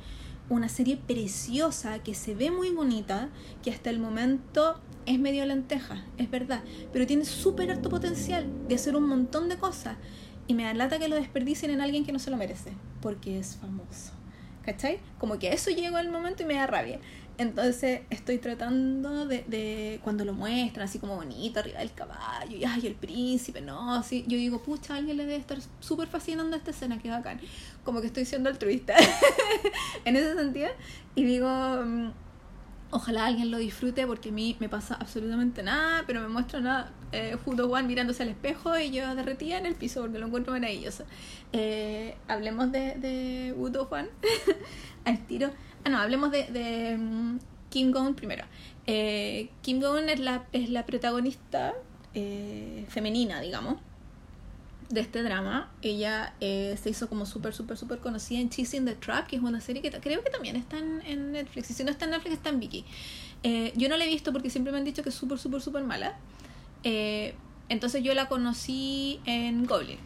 [0.51, 3.31] una serie preciosa que se ve muy bonita,
[3.63, 6.63] que hasta el momento es medio lenteja, es verdad,
[6.93, 9.97] pero tiene súper alto potencial de hacer un montón de cosas.
[10.47, 13.39] Y me da lata que lo desperdicien en alguien que no se lo merece, porque
[13.39, 14.13] es famoso.
[14.65, 14.99] ¿Cachai?
[15.19, 16.99] Como que eso llegó al momento y me da rabia.
[17.39, 22.65] Entonces estoy tratando de, de, cuando lo muestran así como bonito arriba del caballo y
[22.65, 26.71] ay el príncipe, no, así yo digo, pucha, alguien le debe estar súper fascinando esta
[26.71, 27.39] escena, que bacán.
[27.85, 28.97] Como que estoy siendo altruista
[30.07, 30.69] en ese sentido.
[31.15, 32.11] Y digo, mm,
[32.97, 36.93] ojalá alguien lo disfrute porque a mí me pasa absolutamente nada, pero me muestra nada.
[37.13, 40.53] Eh, Judo One mirándose al espejo y yo derretía en el piso porque lo encuentro
[40.53, 41.05] maravilloso.
[41.53, 44.09] Eh, hablemos de, de Judo One
[45.05, 45.51] al tiro.
[45.85, 48.45] Ah, no, hablemos de, mm, Kim Gong primero.
[48.87, 51.75] Eh, Kim Gong es la, es la protagonista
[52.15, 53.77] eh, femenina, digamos,
[54.89, 55.71] de este drama.
[55.83, 59.43] Ella eh, se hizo como súper, súper, súper conocida en Chasing the Trap, que es
[59.43, 61.71] una serie que creo que también está en, Netflix.
[61.71, 62.85] Y si no está en Netflix, está en Viki.
[63.43, 65.61] Eh, yo no la he visto porque siempre me han dicho que es súper, súper,
[65.61, 66.17] súper mala.
[66.85, 67.35] Eh,
[67.69, 69.99] entonces yo la conocí en Goblin,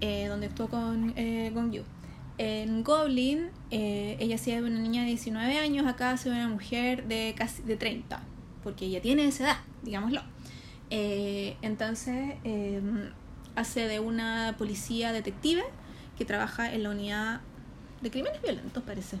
[0.00, 1.14] donde estuvo con
[1.52, 1.82] Gong Yu.
[2.38, 7.62] En Goblin, ella hacía una niña de 19 años, acá hace una mujer de casi
[7.62, 8.22] de 30,
[8.62, 10.22] porque ella tiene esa edad, digámoslo.
[10.88, 12.80] Entonces, eh,
[13.56, 15.64] hace de una policía detective
[16.16, 17.40] que trabaja en la unidad
[18.00, 19.18] de crímenes violentos, parece.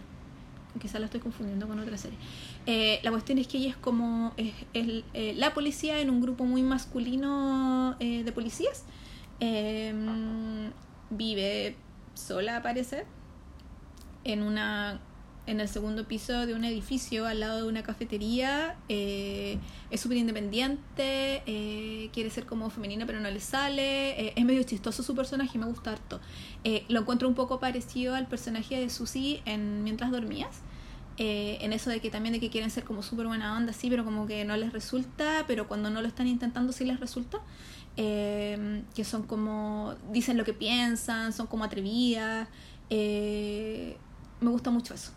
[0.80, 2.18] Quizás la estoy confundiendo con otra serie.
[2.66, 6.44] Eh, la cuestión es que ella es como es, eh, la policía en un grupo
[6.44, 8.84] muy masculino eh, de policías.
[9.40, 9.94] Eh,
[11.10, 11.76] vive
[12.14, 13.04] sola, parece,
[14.24, 15.00] en una
[15.46, 18.76] en el segundo piso de un edificio al lado de una cafetería.
[18.88, 19.58] eh,
[19.90, 24.20] es súper independiente, eh, quiere ser como femenina pero no le sale.
[24.20, 26.20] eh, es medio chistoso su personaje, me gusta harto.
[26.88, 30.62] Lo encuentro un poco parecido al personaje de Susie en Mientras dormías.
[31.18, 34.04] en eso de que también de que quieren ser como súper buena onda, sí, pero
[34.04, 37.38] como que no les resulta, pero cuando no lo están intentando sí les resulta.
[37.96, 42.48] Que son como, dicen lo que piensan, son como atrevidas.
[42.90, 45.12] Me gusta mucho eso.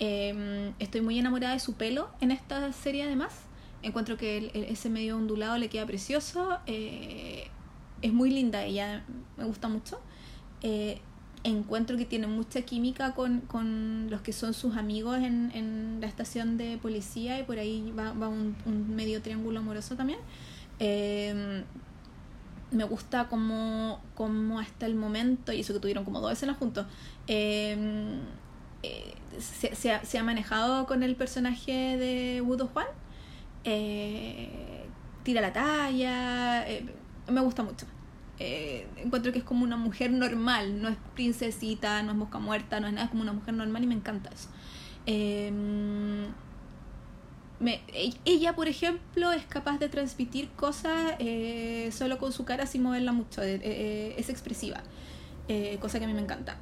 [0.00, 3.32] Eh, estoy muy enamorada de su pelo en esta serie además.
[3.82, 6.58] Encuentro que ese medio ondulado le queda precioso.
[6.66, 7.48] Eh,
[8.02, 9.04] es muy linda ella,
[9.36, 10.00] me gusta mucho.
[10.62, 11.00] Eh,
[11.44, 16.08] encuentro que tiene mucha química con, con los que son sus amigos en, en la
[16.08, 20.18] estación de policía y por ahí va, va un, un medio triángulo amoroso también.
[20.80, 21.62] Eh,
[22.70, 26.86] me gusta como, como hasta el momento, y eso que tuvieron como dos escenas juntos,
[29.38, 32.86] se, ha, se ha manejado con el personaje de Wudo Juan.
[33.64, 34.86] Eh,
[35.24, 36.84] tira la talla, eh,
[37.28, 37.86] me gusta mucho.
[38.40, 42.80] Eh, encuentro que es como una mujer normal, no es princesita, no es mosca muerta,
[42.80, 44.48] no es nada, es como una mujer normal y me encanta eso.
[47.60, 51.16] Me- e- ella, por ejemplo, es capaz de transmitir cosas
[51.90, 54.82] solo con su cara sin moverla mucho, es expresiva,
[55.80, 56.56] cosa que a mí me encanta.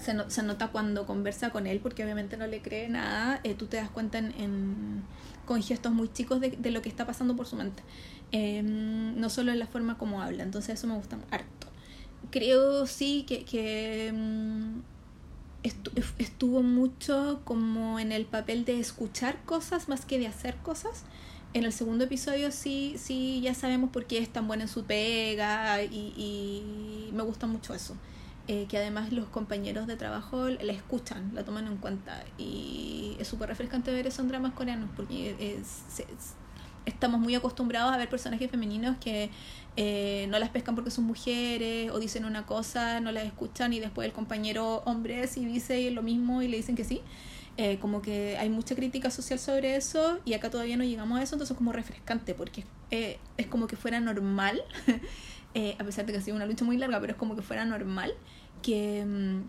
[0.00, 3.54] Se, no- se nota cuando conversa con él, porque obviamente no le cree nada, eh,
[3.54, 5.02] tú te das cuenta en, en-
[5.46, 7.82] con gestos muy chicos de, de lo que está pasando por su mente,
[8.32, 11.66] Eh, no solo en la forma como habla, entonces eso me gusta harto.
[12.30, 13.44] Creo sí que,
[15.62, 21.04] estu- estuvo mucho como en el papel de escuchar cosas más que de hacer cosas.
[21.52, 24.84] En el segundo episodio sí, sí ya sabemos por qué es tan buena en su
[24.84, 27.96] pega y me gusta mucho eso.
[28.52, 33.28] Eh, que además los compañeros de trabajo la escuchan, la toman en cuenta y es
[33.28, 36.34] súper refrescante ver eso en dramas coreanos porque es- es-
[36.84, 39.30] estamos muy acostumbrados a ver personajes femeninos que
[39.76, 43.78] eh, no las pescan porque son mujeres o dicen una cosa, no las escuchan y
[43.78, 47.02] después el compañero hombre sí dice lo mismo y le dicen que sí.
[47.56, 51.22] Eh, como que hay mucha crítica social sobre eso y acá todavía no llegamos a
[51.22, 54.62] eso, entonces es como refrescante porque eh, es como que fuera normal,
[55.54, 57.42] eh, a pesar de que ha sido una lucha muy larga, pero es como que
[57.42, 58.14] fuera normal
[58.62, 59.42] que mm,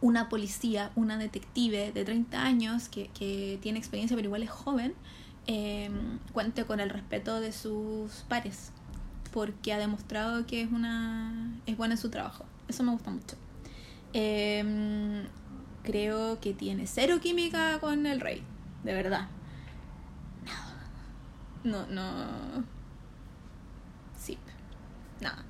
[0.00, 4.94] una policía, una detective de 30 años que, que tiene experiencia pero igual es joven,
[5.46, 5.90] eh,
[6.32, 8.72] cuente con el respeto de sus pares
[9.32, 12.44] porque ha demostrado que es una es buena en su trabajo.
[12.68, 13.36] Eso me gusta mucho.
[14.12, 15.24] Eh,
[15.82, 18.42] creo que tiene cero química con el rey,
[18.84, 19.28] de verdad.
[21.64, 22.64] No, no.
[24.18, 24.36] Sí,
[25.20, 25.44] nada.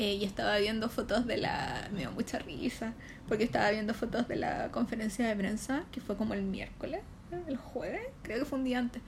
[0.00, 1.90] Eh, y estaba viendo fotos de la.
[1.92, 2.94] Me dio mucha risa,
[3.28, 7.02] porque estaba viendo fotos de la conferencia de prensa, que fue como el miércoles,
[7.46, 9.02] el jueves, creo que fue un día antes.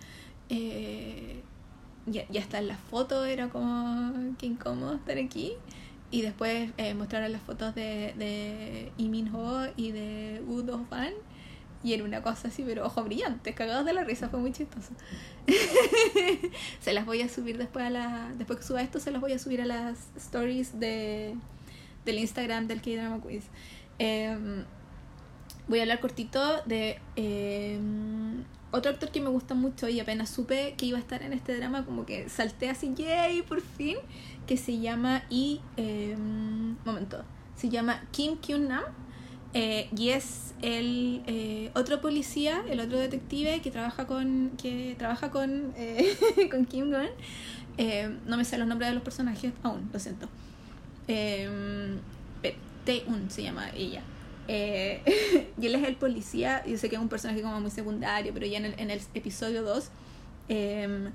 [0.50, 1.40] Eh,
[2.04, 5.54] ya, ya está en la foto, era como que incómodo estar aquí.
[6.10, 10.84] Y después eh, mostraron las fotos de, de Lee Min Ho y de Woo Do
[10.90, 11.14] Fan.
[11.84, 14.92] Y era una cosa así, pero ojos brillantes, cagados de la risa, fue muy chistoso.
[16.80, 18.32] se las voy a subir después a la.
[18.38, 21.34] Después que suba esto, se las voy a subir a las stories de,
[22.04, 23.44] del Instagram del K-Drama Quiz.
[23.98, 24.64] Eh,
[25.68, 27.78] voy a hablar cortito de eh,
[28.72, 31.56] otro actor que me gusta mucho y apenas supe que iba a estar en este
[31.56, 33.96] drama, como que salté así, yay, por fin,
[34.46, 36.16] que se llama y eh,
[36.84, 37.22] momento,
[37.54, 38.84] se llama Kim Kyun Nam
[39.54, 45.30] eh, y es el eh, otro policía, el otro detective que trabaja con que trabaja
[45.30, 46.16] con eh,
[46.50, 47.08] con Kim Gun.
[47.78, 50.28] Eh, no me sé los nombres de los personajes aún, lo siento.
[51.06, 52.00] Tae-un
[53.30, 54.02] se llama ella.
[54.48, 58.44] Y él es el policía, yo sé que es un personaje como muy secundario, pero
[58.46, 59.88] ya en el, en el episodio 2
[60.48, 61.10] eh,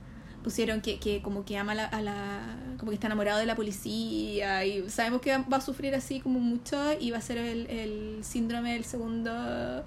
[0.47, 3.45] pusieron que, que como que ama a la, a la, como que está enamorado de
[3.45, 7.37] la policía y sabemos que va a sufrir así como mucho y va a ser
[7.37, 9.83] el, el síndrome del segundo,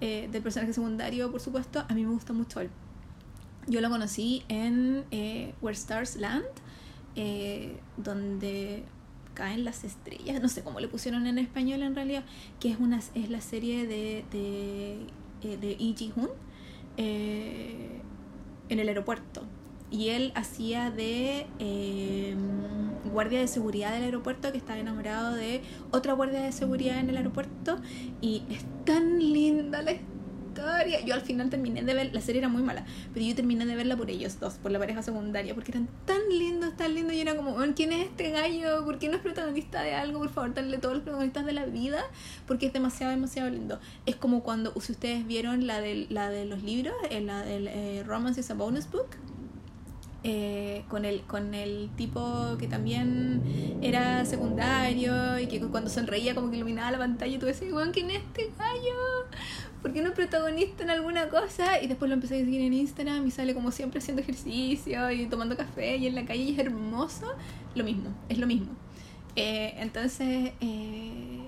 [0.00, 1.84] eh, del personaje secundario, por supuesto.
[1.88, 2.70] A mí me gusta mucho él.
[3.66, 6.44] Yo lo conocí en eh, Where Stars Land,
[7.16, 8.84] eh, donde
[9.34, 12.22] caen las estrellas, no sé cómo le pusieron en español en realidad,
[12.60, 15.00] que es, una, es la serie de, de,
[15.42, 16.30] eh, de Ji-hoon
[16.96, 18.00] eh,
[18.68, 19.42] en el aeropuerto.
[19.90, 22.38] Y él hacía de em,
[23.12, 27.16] guardia de seguridad del aeropuerto que estaba enamorado de otra guardia de seguridad en el
[27.16, 27.78] aeropuerto.
[28.20, 29.92] Y es tan linda la
[31.04, 33.76] yo al final terminé de ver, la serie era muy mala, pero yo terminé de
[33.76, 37.14] verla por ellos dos, por la pareja secundaria, porque eran tan lindos, tan lindos.
[37.14, 38.84] Y era como, ¿quién es este gallo?
[38.84, 40.18] ¿Por qué no es protagonista de algo?
[40.18, 42.02] Por favor, denle todos los protagonistas de la vida,
[42.46, 43.80] porque es demasiado, demasiado lindo.
[44.06, 47.68] Es como cuando, si ustedes vieron la de, la de los libros, eh, la del
[47.68, 49.08] eh, Romance is a Bonus Book.
[50.28, 56.50] Eh, con, el, con el tipo que también era secundario y que cuando sonreía como
[56.50, 59.28] que iluminaba la pantalla y tú decías, ¿quién es este gallo?
[59.86, 61.80] ¿por qué no es protagonista en alguna cosa?
[61.80, 65.26] Y después lo empecé a seguir en Instagram y sale como siempre haciendo ejercicio y
[65.26, 67.32] tomando café y en la calle y es hermoso.
[67.76, 68.72] Lo mismo, es lo mismo.
[69.36, 71.46] Eh, entonces, eh,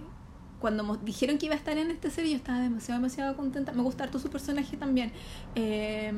[0.61, 3.73] cuando dijeron que iba a estar en esta serie, yo estaba demasiado, demasiado contenta.
[3.73, 5.11] Me gusta harto su personaje también.
[5.57, 6.13] Eh,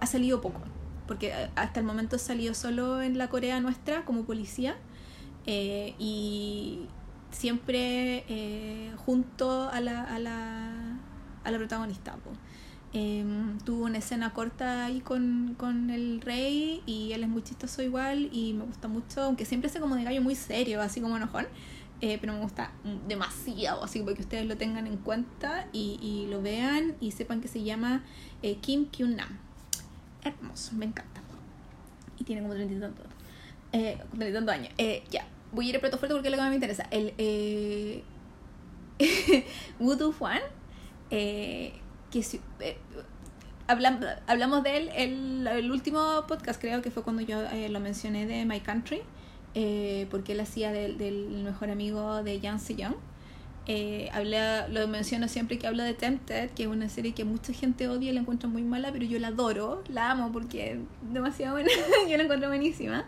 [0.00, 0.60] ha salido poco,
[1.08, 4.76] porque hasta el momento salió solo en la Corea nuestra como policía.
[5.46, 6.86] y,
[7.30, 10.98] siempre eh, junto a la, a la,
[11.44, 12.16] a la protagonista.
[12.92, 17.82] Em, tuvo una escena corta ahí con, con, el rey y él es muy chistoso
[17.82, 21.18] igual y me gusta mucho, aunque siempre hace como de gallo muy serio, así como
[21.18, 21.46] enojón,
[22.00, 22.72] eh, pero me gusta
[23.06, 27.48] demasiado, así que ustedes lo tengan en cuenta y, y lo vean y sepan que
[27.48, 28.04] se llama
[28.42, 29.47] eh, Kim Kyun Nam.
[30.28, 31.20] Hermoso, me encanta.
[32.18, 33.06] Y tiene como treinta y tantos
[33.72, 33.98] eh,
[34.50, 34.72] años.
[35.10, 36.86] ya, voy a ir a plato fuerte porque es lo que me interesa.
[36.90, 38.02] El eh,
[39.78, 40.40] Wudu Juan,
[41.10, 41.72] eh,
[42.10, 42.20] que
[42.60, 42.76] eh,
[43.66, 48.44] hablamos, de él el, último podcast, creo que fue cuando yo eh, lo mencioné de
[48.44, 49.02] My Country,
[49.54, 52.94] eh, porque él hacía del, mejor amigo de Yang Young
[53.70, 57.52] Eh, habla, lo menciono siempre que habla de Tempted, que es una serie que mucha
[57.52, 60.78] gente odia y la encuentra muy mala, pero yo la adoro, la amo porque es
[61.12, 61.68] demasiado buena,
[62.08, 63.04] yo la encuentro buenísima.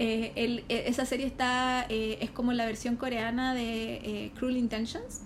[0.00, 4.56] Eh, el, e, esa serie está eh, es como la versión coreana de eh, Cruel
[4.56, 5.22] Intentions,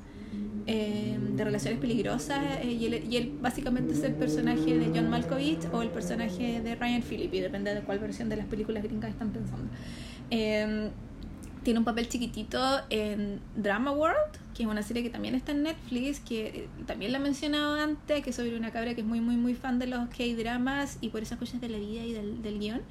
[0.66, 5.82] de Relaciones Peligrosas, y él, y, él, básicamente es el personaje de John Malkovich o
[5.82, 9.70] el personaje de Ryan Phillippe, depende de cuál versión de las películas gringas están pensando.
[11.64, 15.64] Tiene un papel chiquitito en Drama World, que es una serie que también está en
[15.64, 19.20] Netflix, que también la he mencionado antes, que es sobre una cabra que es muy,
[19.20, 22.42] muy, muy fan de los K-dramas y por esas cosas de la vida y del,
[22.42, 22.82] del guion,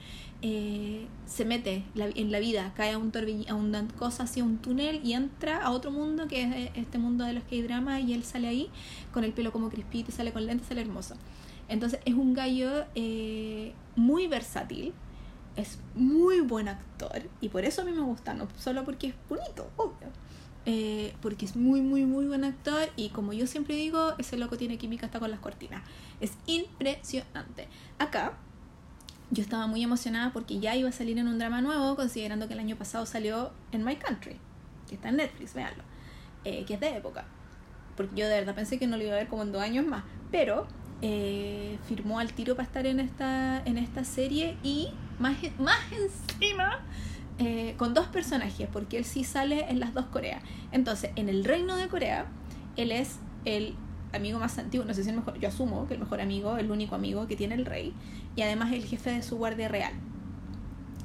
[0.41, 3.13] eh, se mete en la vida, cae a, un
[3.47, 7.23] a una cosa hacia un túnel y entra a otro mundo que es este mundo
[7.23, 8.69] de los K-dramas y él sale ahí
[9.13, 11.15] con el pelo como crispito, sale con lentes, sale hermoso.
[11.69, 14.93] Entonces es un gallo eh, muy versátil,
[15.55, 19.15] es muy buen actor y por eso a mí me gusta, no solo porque es
[19.29, 20.09] bonito, obvio
[20.65, 24.57] eh, porque es muy, muy, muy buen actor y como yo siempre digo, ese loco
[24.57, 25.83] tiene química hasta con las cortinas.
[26.21, 27.67] Es impresionante.
[27.99, 28.37] Acá
[29.29, 32.53] yo estaba muy emocionada porque ya iba a salir en un drama nuevo, considerando que
[32.53, 34.37] el año pasado salió en My Country,
[34.87, 35.83] que está en Netflix, véanlo,
[36.45, 37.25] eh, que es de época.
[37.97, 39.85] Porque yo de verdad pensé que no lo iba a ver como en dos años
[39.85, 40.65] más, pero
[41.01, 46.79] eh, firmó al tiro para estar en esta, en esta serie y más, más encima
[47.39, 50.43] eh, con dos personajes, porque él sí sale en las dos Coreas.
[50.71, 52.27] Entonces, en el reino de Corea,
[52.75, 53.75] él es el
[54.13, 56.69] amigo más antiguo, no sé si el mejor, yo asumo que el mejor amigo, el
[56.69, 57.93] único amigo que tiene el rey,
[58.35, 59.93] y además el jefe de su guardia real.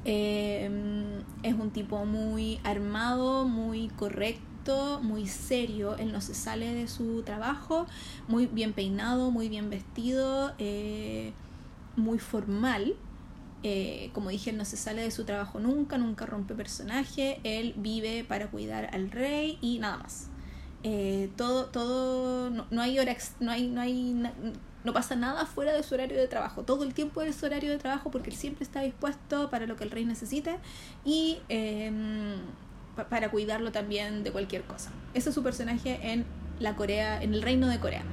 [0.05, 0.71] Eh,
[1.43, 7.23] es un tipo muy armado, muy correcto, muy serio, él no se sale de su
[7.23, 7.87] trabajo,
[8.29, 11.33] muy bien peinado, muy bien vestido, eh,
[11.97, 12.95] muy formal
[13.63, 17.75] eh, como dije, él no se sale de su trabajo nunca, nunca rompe personaje, él
[17.77, 20.29] vive para cuidar al rey y nada más.
[20.85, 24.15] Eh, todo, todo, no, hay hora, no hay, no hay,
[24.85, 26.63] no pasa nada fuera de su horario de trabajo.
[26.63, 29.77] Todo el tiempo es su horario de trabajo porque él siempre está dispuesto para lo
[29.77, 30.57] que el rey necesite
[31.05, 32.37] y em,
[33.11, 34.93] para cuidarlo también de cualquier cosa.
[35.15, 36.25] Ese es su personaje en
[36.61, 38.05] la Corea, en el reino de Corea.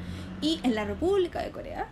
[0.41, 1.88] Y en la República de Corea,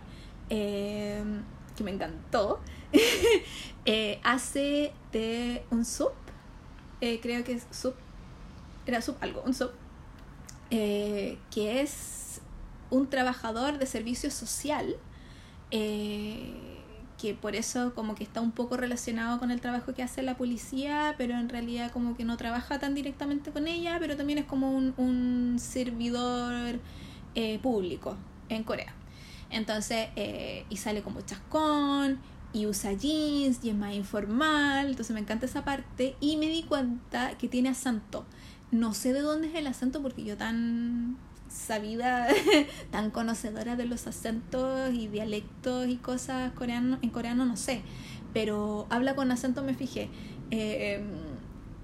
[0.48, 1.42] em,
[1.76, 2.60] que me encantó,
[3.84, 6.12] eh, hace de un sub,
[7.00, 7.94] eh, creo que es sub,
[8.86, 9.70] era sub algo, un sub,
[10.70, 12.40] eh, que es
[12.90, 14.96] un trabajador de servicio social,
[15.70, 20.36] que por eso como que está un poco relacionado con el trabajo que hace la
[20.36, 24.44] policía, pero en realidad como que no trabaja tan directamente con ella, pero también es
[24.44, 26.78] como un, servidor
[27.60, 28.16] público
[28.48, 28.94] en Corea.
[29.50, 30.10] Entonces,
[30.68, 32.20] y sale como chascón,
[32.54, 36.62] y usa jeans, y es más informal, entonces me encanta esa parte, y me di
[36.62, 38.24] cuenta que tiene acento.
[38.70, 42.28] No sé de dónde es el acento porque yo tan sabida,
[42.90, 47.82] tan conocedora de los acentos y dialectos y cosas coreano, en coreano no sé,
[48.32, 50.08] pero habla con acento me fijé.
[50.50, 51.02] Eh,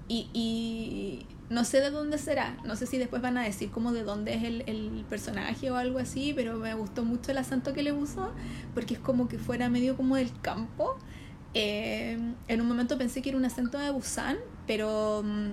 [0.07, 3.91] y, y, no sé de dónde será, no sé si después van a decir como
[3.91, 7.73] de dónde es el, el, personaje o algo así, pero me gustó mucho el acento
[7.73, 8.31] que le puso
[8.73, 10.97] porque es como que fuera medio como del campo.
[11.53, 15.49] Eh, en un momento pensé que era un acento de Busan, pero mm,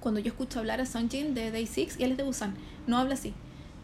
[0.00, 2.54] cuando yo escucho hablar a Sunjin de Day 6, él es de Busan,
[2.88, 3.34] no habla así.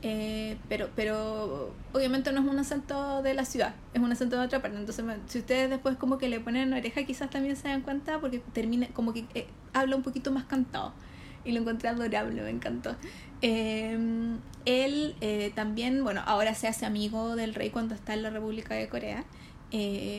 [0.02, 4.46] Eh, pero, pero obviamente no es un acento de la ciudad, es un acento de
[4.46, 4.78] otra parte.
[4.78, 8.40] Entonces, si ustedes después como que le ponen oreja, quizás también se dan cuenta porque
[8.52, 10.92] termina como que eh, habla un poquito más cantado.
[11.44, 12.96] Y lo encontré adorable, me encantó.
[13.42, 18.30] Em, él eh, también, bueno, ahora se hace amigo del rey cuando está en la
[18.30, 19.24] República de Corea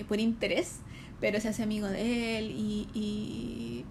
[0.08, 0.80] por interés,
[1.20, 3.86] pero se hace amigo de él y,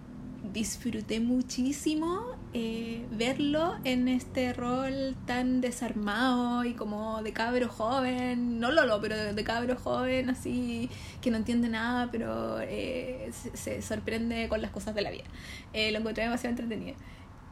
[0.53, 8.73] disfruté muchísimo eh, verlo en este rol tan desarmado y como de cabro joven, no
[8.73, 14.61] Lolo, pero de, cabro joven, así que no entiende nada, pero eh, se, sorprende con
[14.61, 15.25] las cosas de la vida.
[15.73, 16.97] Eh, lo encontré demasiado entretenido.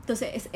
[0.08, 0.48] Entonces,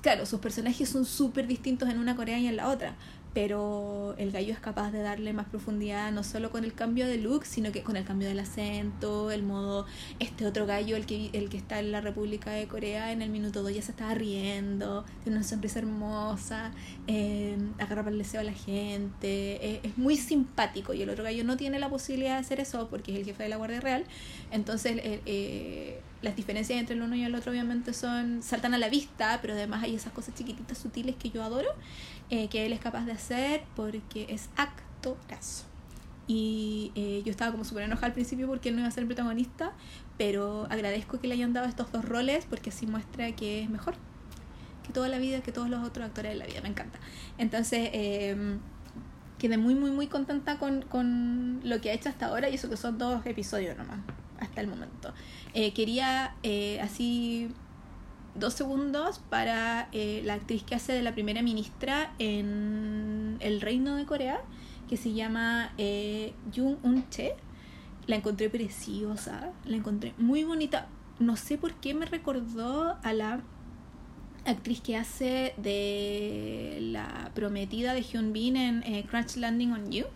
[0.00, 2.96] claro, sus personajes son súper distintos en una Corea y en la otra,
[3.34, 7.18] pero el gallo es capaz de darle más profundidad no solo con el cambio de
[7.18, 9.84] look, sino que con el cambio del acento, el modo,
[10.18, 13.28] este otro gallo, el que, el que está en la República de Corea, en el
[13.28, 16.72] minuto 2 ya se estaba riendo, tiene una sonrisa hermosa,
[17.06, 21.22] eh, agarra para el deseo a la gente, eh, es muy simpático y el otro
[21.22, 23.80] gallo no tiene la posibilidad de hacer eso porque es el jefe de la Guardia
[23.80, 24.04] Real,
[24.50, 28.78] entonces eh, eh las diferencias entre el uno y el otro obviamente son saltan a
[28.78, 31.68] la vista, pero además hay esas cosas chiquititas sutiles que yo adoro,
[32.28, 35.64] eh, que él es capaz de hacer porque es actorazo.
[36.26, 39.02] Y eh, yo estaba como súper enojada al principio porque él no iba a ser
[39.02, 39.72] el protagonista,
[40.16, 43.94] pero agradezco que le hayan dado estos dos roles porque así muestra que es mejor
[44.86, 47.00] que toda la vida, que todos los otros actores de la vida, me encanta.
[47.38, 48.58] Entonces, eh,
[49.38, 52.68] quedé muy, muy, muy contenta con, con lo que ha hecho hasta ahora y eso
[52.68, 53.98] que son dos episodios nomás
[54.40, 55.12] hasta el momento.
[55.54, 57.48] Eh, quería eh, así
[58.34, 63.96] dos segundos para eh, la actriz que hace de la primera ministra en el Reino
[63.96, 64.40] de Corea,
[64.88, 65.72] que se llama
[66.54, 67.34] Jung Un Che.
[68.06, 70.88] La encontré preciosa, la encontré muy bonita.
[71.20, 73.40] No sé por qué me recordó a la
[74.46, 80.06] actriz que hace de la prometida de Hyun Bin en Crash Landing on You.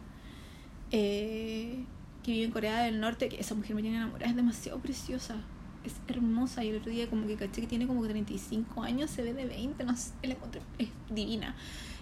[0.96, 1.84] Eh,
[2.24, 5.36] que vive en Corea del Norte, que esa mujer me tiene enamorada, es demasiado preciosa,
[5.84, 9.22] es hermosa y el otro día como que caché que tiene como 35 años, se
[9.22, 11.54] ve de 20, no sé, la encontré, es divina.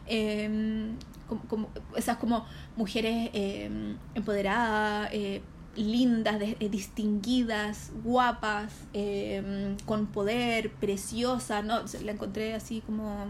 [0.07, 0.93] Eh,
[1.29, 2.47] como, como, esas como
[2.77, 5.43] mujeres em, empoderadas, eh,
[5.75, 11.81] lindas, eh, distinguidas, guapas, em, con poder, preciosa, ¿no?
[12.05, 13.27] La encontré así como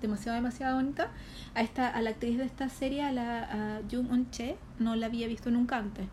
[0.00, 1.10] demasiado, demasiado bonita.
[1.54, 4.96] A esta, a la actriz de esta serie, a la a Jung On Che, no
[4.96, 6.06] la había visto nunca antes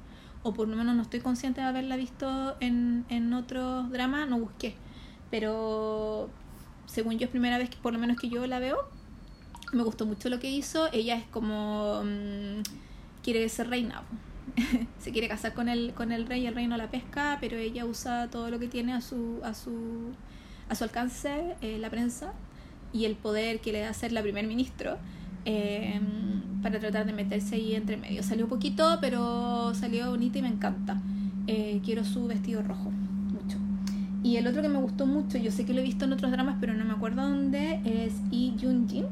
[0.44, 4.40] o por lo menos no estoy consciente de haberla visto en, en otros dramas, no
[4.40, 4.76] busqué.
[5.30, 6.30] Pero
[6.86, 8.78] según yo es primera vez que por lo menos que yo la veo,
[9.74, 10.90] me gustó mucho lo que hizo.
[10.92, 12.62] Ella es como mm,
[13.24, 14.04] quiere ser reina.
[15.00, 18.30] Se quiere casar con el, con el rey, el reino la pesca, pero ella usa
[18.30, 20.12] todo lo que tiene a su, a su,
[20.70, 22.34] a su alcance, eh, la prensa,
[22.92, 24.98] y el poder que le da ser la primer ministro
[25.46, 26.00] eh,
[26.62, 28.24] para tratar de meterse ahí entre medio.
[28.24, 31.02] Salió poquito, pero salió bonita y me encanta.
[31.48, 33.58] Eh, quiero su vestido rojo, mucho.
[34.24, 36.32] Y el otro que me gustó mucho, yo sé que lo he visto en otros
[36.32, 39.06] dramas, pero no me acuerdo dónde, es Lee Jun Jin,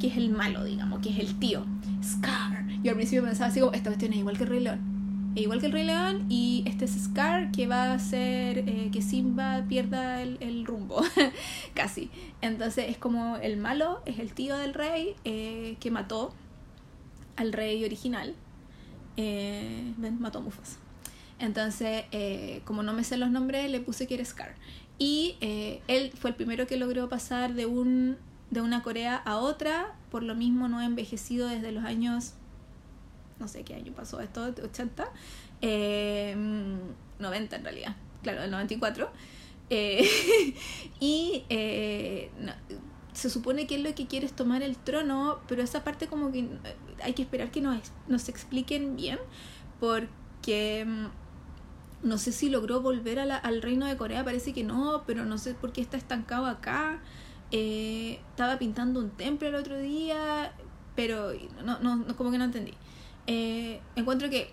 [0.00, 1.64] que es el malo, digamos, que es el tío.
[2.02, 2.66] Scar.
[2.82, 4.93] Yo al principio pensaba así como, esta cuestión es igual que Rey León
[5.36, 8.90] e igual que el Rey León, y este es Scar que va a hacer eh,
[8.92, 11.02] que Simba pierda el, rumbo,
[11.74, 12.10] casi.
[12.40, 16.32] Entonces es como el malo, es el tío del rey eh, que mató
[17.34, 18.34] al rey original.
[19.16, 20.78] Eh, mató a Mufasa.
[21.40, 22.04] Entonces,
[22.64, 24.54] como no me sé los nombres, le puse que era Scar.
[24.98, 28.16] Y él fue el primero que logró pasar de, un,
[28.50, 32.34] de una Corea a otra, por lo mismo no ha envejecido desde los años
[33.38, 35.12] no sé qué año pasó esto, 80, 90
[35.62, 36.32] eh,
[37.20, 39.10] en realidad, claro, el 94.
[39.70, 40.08] Eh,
[41.00, 42.30] y eh,
[43.12, 46.30] se supone que él lo que quiere es tomar el trono, pero esa parte como
[46.32, 46.48] que
[47.02, 47.78] hay que esperar que nos,
[48.08, 49.18] nos expliquen bien,
[49.80, 55.24] porque mm, no sé si logró volver al reino de Corea, parece que no, pero
[55.24, 57.00] no sé por qué está estancado acá.
[57.50, 60.52] estaba pintando un templo el otro día,
[60.94, 61.32] pero
[61.64, 62.74] no, no, como que no entendí.
[63.26, 64.50] Eh, encuentro que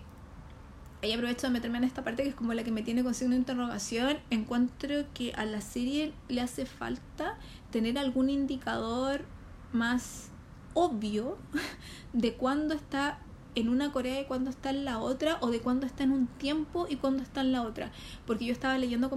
[1.02, 3.14] ahí aprovecho de meterme en esta parte que es como la que me tiene con
[3.14, 4.18] signo interrogación.
[4.30, 7.38] Encuentro que a la serie le hace falta
[7.70, 9.24] tener algún indicador
[9.72, 10.30] más
[10.74, 11.38] obvio
[12.12, 13.18] de cuándo está
[13.54, 16.26] en una Corea y cuándo está en la otra, o de cuándo está en un
[16.26, 17.92] tiempo y cuándo está en la otra.
[18.26, 19.10] Porque yo estaba leyendo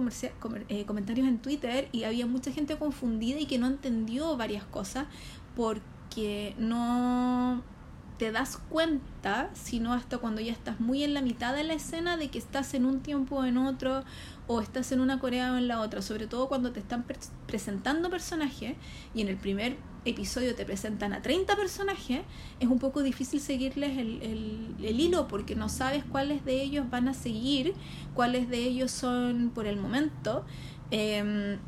[0.68, 5.06] eh, comentarios en Twitter y había mucha gente confundida y que no entendió varias cosas
[5.54, 7.62] porque no
[8.18, 12.16] te das cuenta, sino hasta cuando ya estás muy en la mitad de la escena
[12.16, 14.04] de que estás en un tiempo o en otro,
[14.46, 17.04] o estás en una Corea o en la otra, sobre todo cuando te están
[17.46, 18.76] presentando personajes
[19.14, 22.22] y en el primer episodio te presentan a 30 personajes,
[22.60, 24.22] es un poco difícil seguirles el,
[24.80, 27.74] el, hilo porque no sabes cuáles de ellos van a seguir,
[28.14, 30.44] cuáles de ellos son por el momento.
[30.90, 31.58] Em,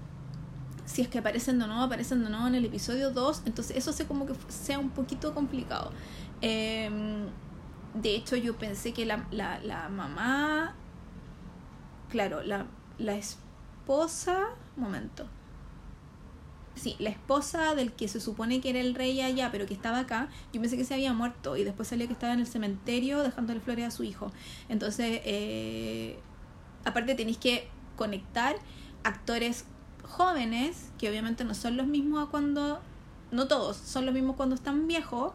[0.88, 3.90] si es que aparecen o no, aparecen o no en el episodio 2, entonces eso
[3.90, 5.90] hace como que sea un poquito complicado.
[6.40, 7.26] Em,
[7.94, 10.74] de hecho, yo pensé que la, la, la mamá,
[12.08, 12.66] claro, la,
[12.98, 15.26] la esposa, momento,
[16.78, 20.00] sí, la esposa del que se supone que era el rey allá, pero que estaba
[20.00, 23.22] acá, yo pensé que se había muerto y después salió que estaba en el cementerio
[23.22, 24.32] dejándole flores a su hijo.
[24.68, 26.18] Entonces, eh,
[26.84, 28.56] aparte tenéis que conectar
[29.04, 29.64] actores
[30.04, 32.80] jóvenes, que obviamente no son los mismos a cuando,
[33.30, 35.32] no todos, son los mismos cuando están viejos.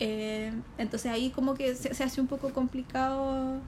[0.00, 3.60] Eh, entonces ahí como que se hace un poco complicado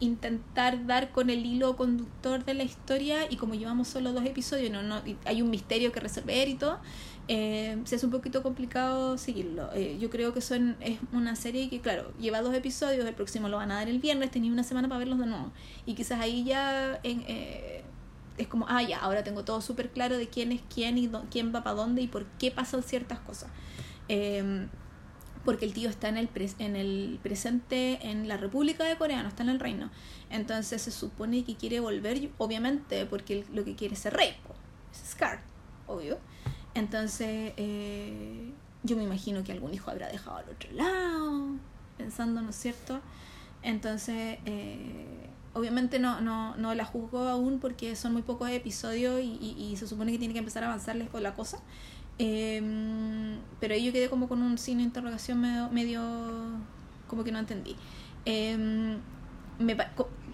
[0.00, 4.70] intentar dar con el hilo conductor de la historia y como llevamos solo dos episodios,
[4.70, 6.78] no, no, hay un misterio que resolver y todo,
[7.26, 9.70] eh, se hace un poquito complicado seguirlo.
[9.74, 13.48] Eh, yo creo que son, es una serie que, claro, lleva dos episodios, el próximo
[13.48, 15.52] lo van a dar el viernes, tenía una semana para verlos de nuevo.
[15.84, 17.82] Y quizás ahí ya eh,
[18.38, 21.52] es como, ah, ya, ahora tengo todo súper claro de quién es quién y quién
[21.54, 23.50] va para dónde y por qué pasan ciertas cosas.
[24.08, 24.68] Eh,
[25.48, 26.28] porque el tío está en el,
[26.58, 29.88] en el presente en la República de Corea, no está en el reino.
[30.28, 34.36] Entonces se supone que quiere volver, obviamente, porque lo que quiere es ser rey,
[34.92, 35.40] es Scar,
[35.86, 36.18] obvio.
[36.74, 41.52] Entonces eh, yo me imagino que algún hijo habrá dejado al otro lado,
[41.96, 43.00] pensando, ¿no es cierto?
[43.62, 49.56] Entonces, eh, obviamente no, no, no la juzgo aún porque son muy pocos episodios y,
[49.58, 51.58] y, se supone que tiene que empezar a avanzarles con la cosa.
[52.18, 55.40] Em, pero ahí yo quedé como con un signo de interrogación
[55.72, 56.02] medio,
[57.06, 57.76] como que no entendí.
[58.24, 58.98] Em,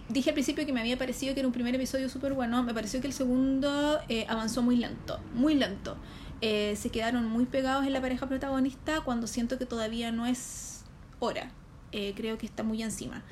[0.08, 2.74] dije al principio que me había parecido que era un primer episodio súper bueno, me
[2.74, 5.96] pareció que el segundo eh, avanzó muy lento, muy lento.
[6.40, 10.84] Eh, se quedaron muy pegados en la pareja protagonista cuando siento que todavía no es
[11.20, 11.50] hora.
[11.92, 13.22] Eh, creo que está muy encima.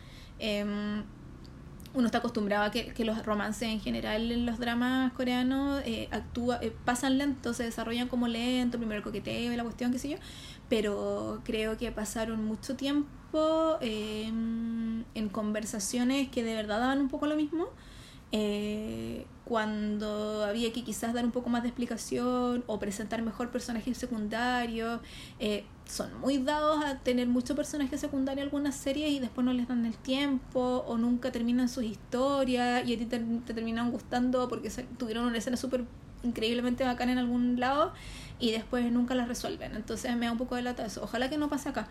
[1.92, 5.82] Em, uno está acostumbrado a que, que, los romances en general en los dramas coreanos
[5.84, 9.92] eh, actúa, eh, pasan lento, se desarrollan como lento, primero el coqueteo y la cuestión,
[9.92, 10.16] qué sé yo,
[10.68, 17.26] pero creo que pasaron mucho tiempo eh, en conversaciones que de verdad daban un poco
[17.26, 17.68] lo mismo
[18.34, 23.98] eh, cuando había que quizás dar un poco más de explicación o presentar mejor personajes
[23.98, 24.98] secundarios.
[25.40, 29.52] Eh, son muy dados a tener muchos personajes secundarios en algunas series y después no
[29.52, 33.18] les dan el tiempo o nunca terminan sus historias y a ti te,
[33.52, 35.84] terminan gustando porque tuvieron una escena súper
[36.22, 37.92] increíblemente bacana en algún lado
[38.38, 39.76] y después nunca las resuelven.
[39.76, 41.04] Entonces me da un poco de lata eso.
[41.04, 41.88] Ojalá que no pase acá.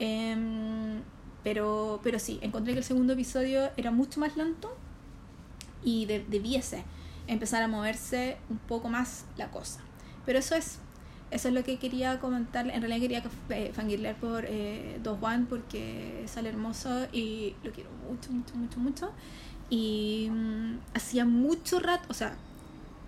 [0.00, 1.00] Em,
[1.44, 4.76] pero, pero sí, encontré que el segundo episodio era mucho más lento
[5.84, 6.82] y debiese
[7.26, 9.80] empezar a moverse un poco más la cosa.
[10.26, 10.78] Pero eso es,
[11.30, 12.68] eso es lo que quería comentar.
[12.68, 17.90] En realidad quería eh, fangirlear por eh, Dos Juan porque sale hermoso y lo quiero
[18.08, 19.12] mucho, mucho, mucho, mucho.
[19.70, 22.36] Y mm, hacía mucho rato, o sea,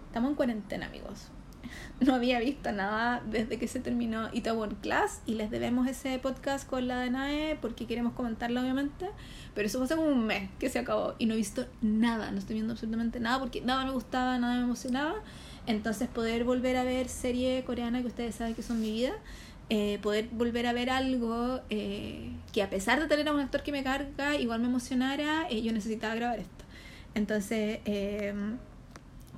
[0.07, 1.29] estamos en cuarentena, amigos.
[2.01, 6.69] No había visto nada desde que se terminó Itaewon Class y les debemos ese podcast
[6.69, 9.07] con la de NAE porque queremos comentarlo, obviamente
[9.57, 12.31] pero eso fue hace como un mes que se acabó y no he visto nada,
[12.31, 15.15] no estoy viendo absolutamente nada porque nada me gustaba, nada me emocionaba.
[15.67, 19.15] Entonces poder volver a ver serie coreana que ustedes saben que son mi vida,
[19.71, 23.63] eh, poder volver a ver algo eh, que a pesar de tener a un actor
[23.63, 26.65] que me carga, igual me emocionara, eh, yo necesitaba grabar esto.
[27.15, 27.79] Entonces,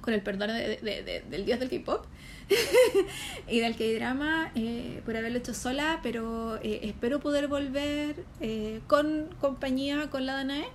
[0.01, 2.07] con el perdón del dios del K-Pop,
[3.49, 9.29] y del K-drama eh, por haberlo hecho sola, pero eh, espero poder volver eh, con
[9.41, 10.67] compañía con la Danae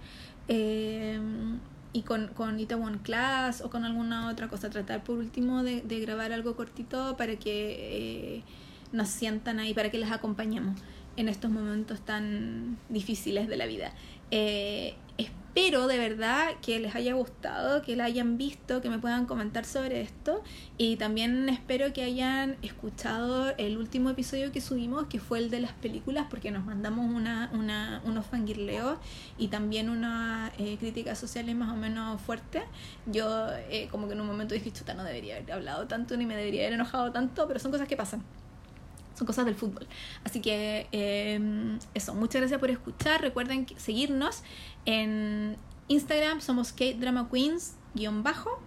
[1.94, 4.70] y con, con Itaewon Class o con alguna otra cosa.
[4.70, 8.44] Tratar por último de, de grabar algo cortito para que
[8.92, 10.80] nos sientan ahí, para que les acompañemos.
[11.16, 13.94] en estos momentos tan difíciles de la vida.
[14.32, 19.28] Eh, espero de verdad que les haya gustado, que la hayan visto, que me puedan
[19.28, 20.42] comentar sobre esto
[20.80, 25.60] y también espero que hayan escuchado el último episodio que subimos, que fue el de
[25.60, 28.98] las películas, porque nos mandamos una, una, unos fangirleos
[29.38, 32.64] y también una eh, crítica sociales más o menos fuerte.
[33.06, 36.26] Yo eh, como que en un momento dije, chuta, no debería haber hablado tanto ni
[36.26, 38.24] me debería haber enojado tanto, pero son cosas que pasan
[39.16, 39.88] son cosas del fútbol.
[40.24, 43.22] Así que em, eso, muchas gracias por escuchar.
[43.22, 44.44] Recuerden seguirnos
[44.86, 45.58] en
[45.88, 48.60] Instagram, somos Kate Drama Queens, guion bajo.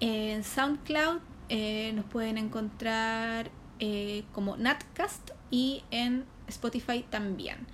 [0.00, 3.50] En SoundCloud eh, nos pueden encontrar
[3.80, 7.66] eh, como Natcast y en Spotify también.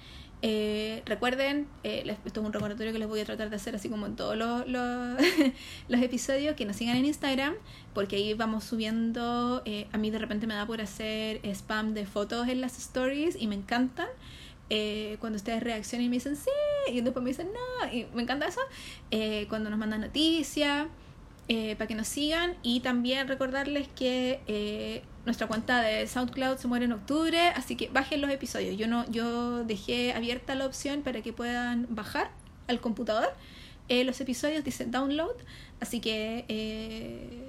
[0.47, 4.05] Eh, recuerden, esto es un recordatorio que les voy a tratar de hacer así como
[4.05, 5.19] en todos los, los,
[6.03, 7.55] episodios, que nos sigan en Instagram,
[7.95, 12.47] porque ahí vamos subiendo, a mí de repente me da por hacer spam de fotos
[12.49, 14.09] en las stories y me encantan.
[15.21, 16.51] Cuando ustedes reaccionan y me dicen sí,
[16.93, 18.61] y después me dicen no, y me encanta eso.
[19.49, 20.87] cuando nos mandan noticias,
[21.47, 26.93] para que nos sigan y también recordarles que nuestra cuenta de SoundCloud se muere en
[26.93, 28.77] octubre, así que bajen los episodios.
[28.77, 32.31] Yo no, yo dejé abierta la opción para que puedan bajar
[32.67, 33.33] al computador
[33.89, 35.37] eh, los episodios, dice download,
[35.81, 37.45] así que eh,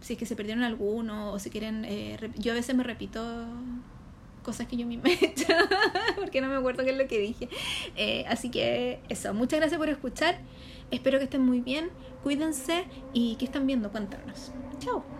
[0.00, 3.46] si es que se perdieron alguno o si quieren, eh, yo a veces me repito
[4.44, 5.52] cosas que yo misma he hecho,
[6.16, 7.48] porque no me acuerdo qué es lo que dije.
[8.28, 10.38] así que eso, muchas gracias por escuchar,
[10.92, 11.90] espero que estén muy bien,
[12.22, 14.52] cuídense y que están viendo, cuéntanos.
[14.78, 15.13] Chao.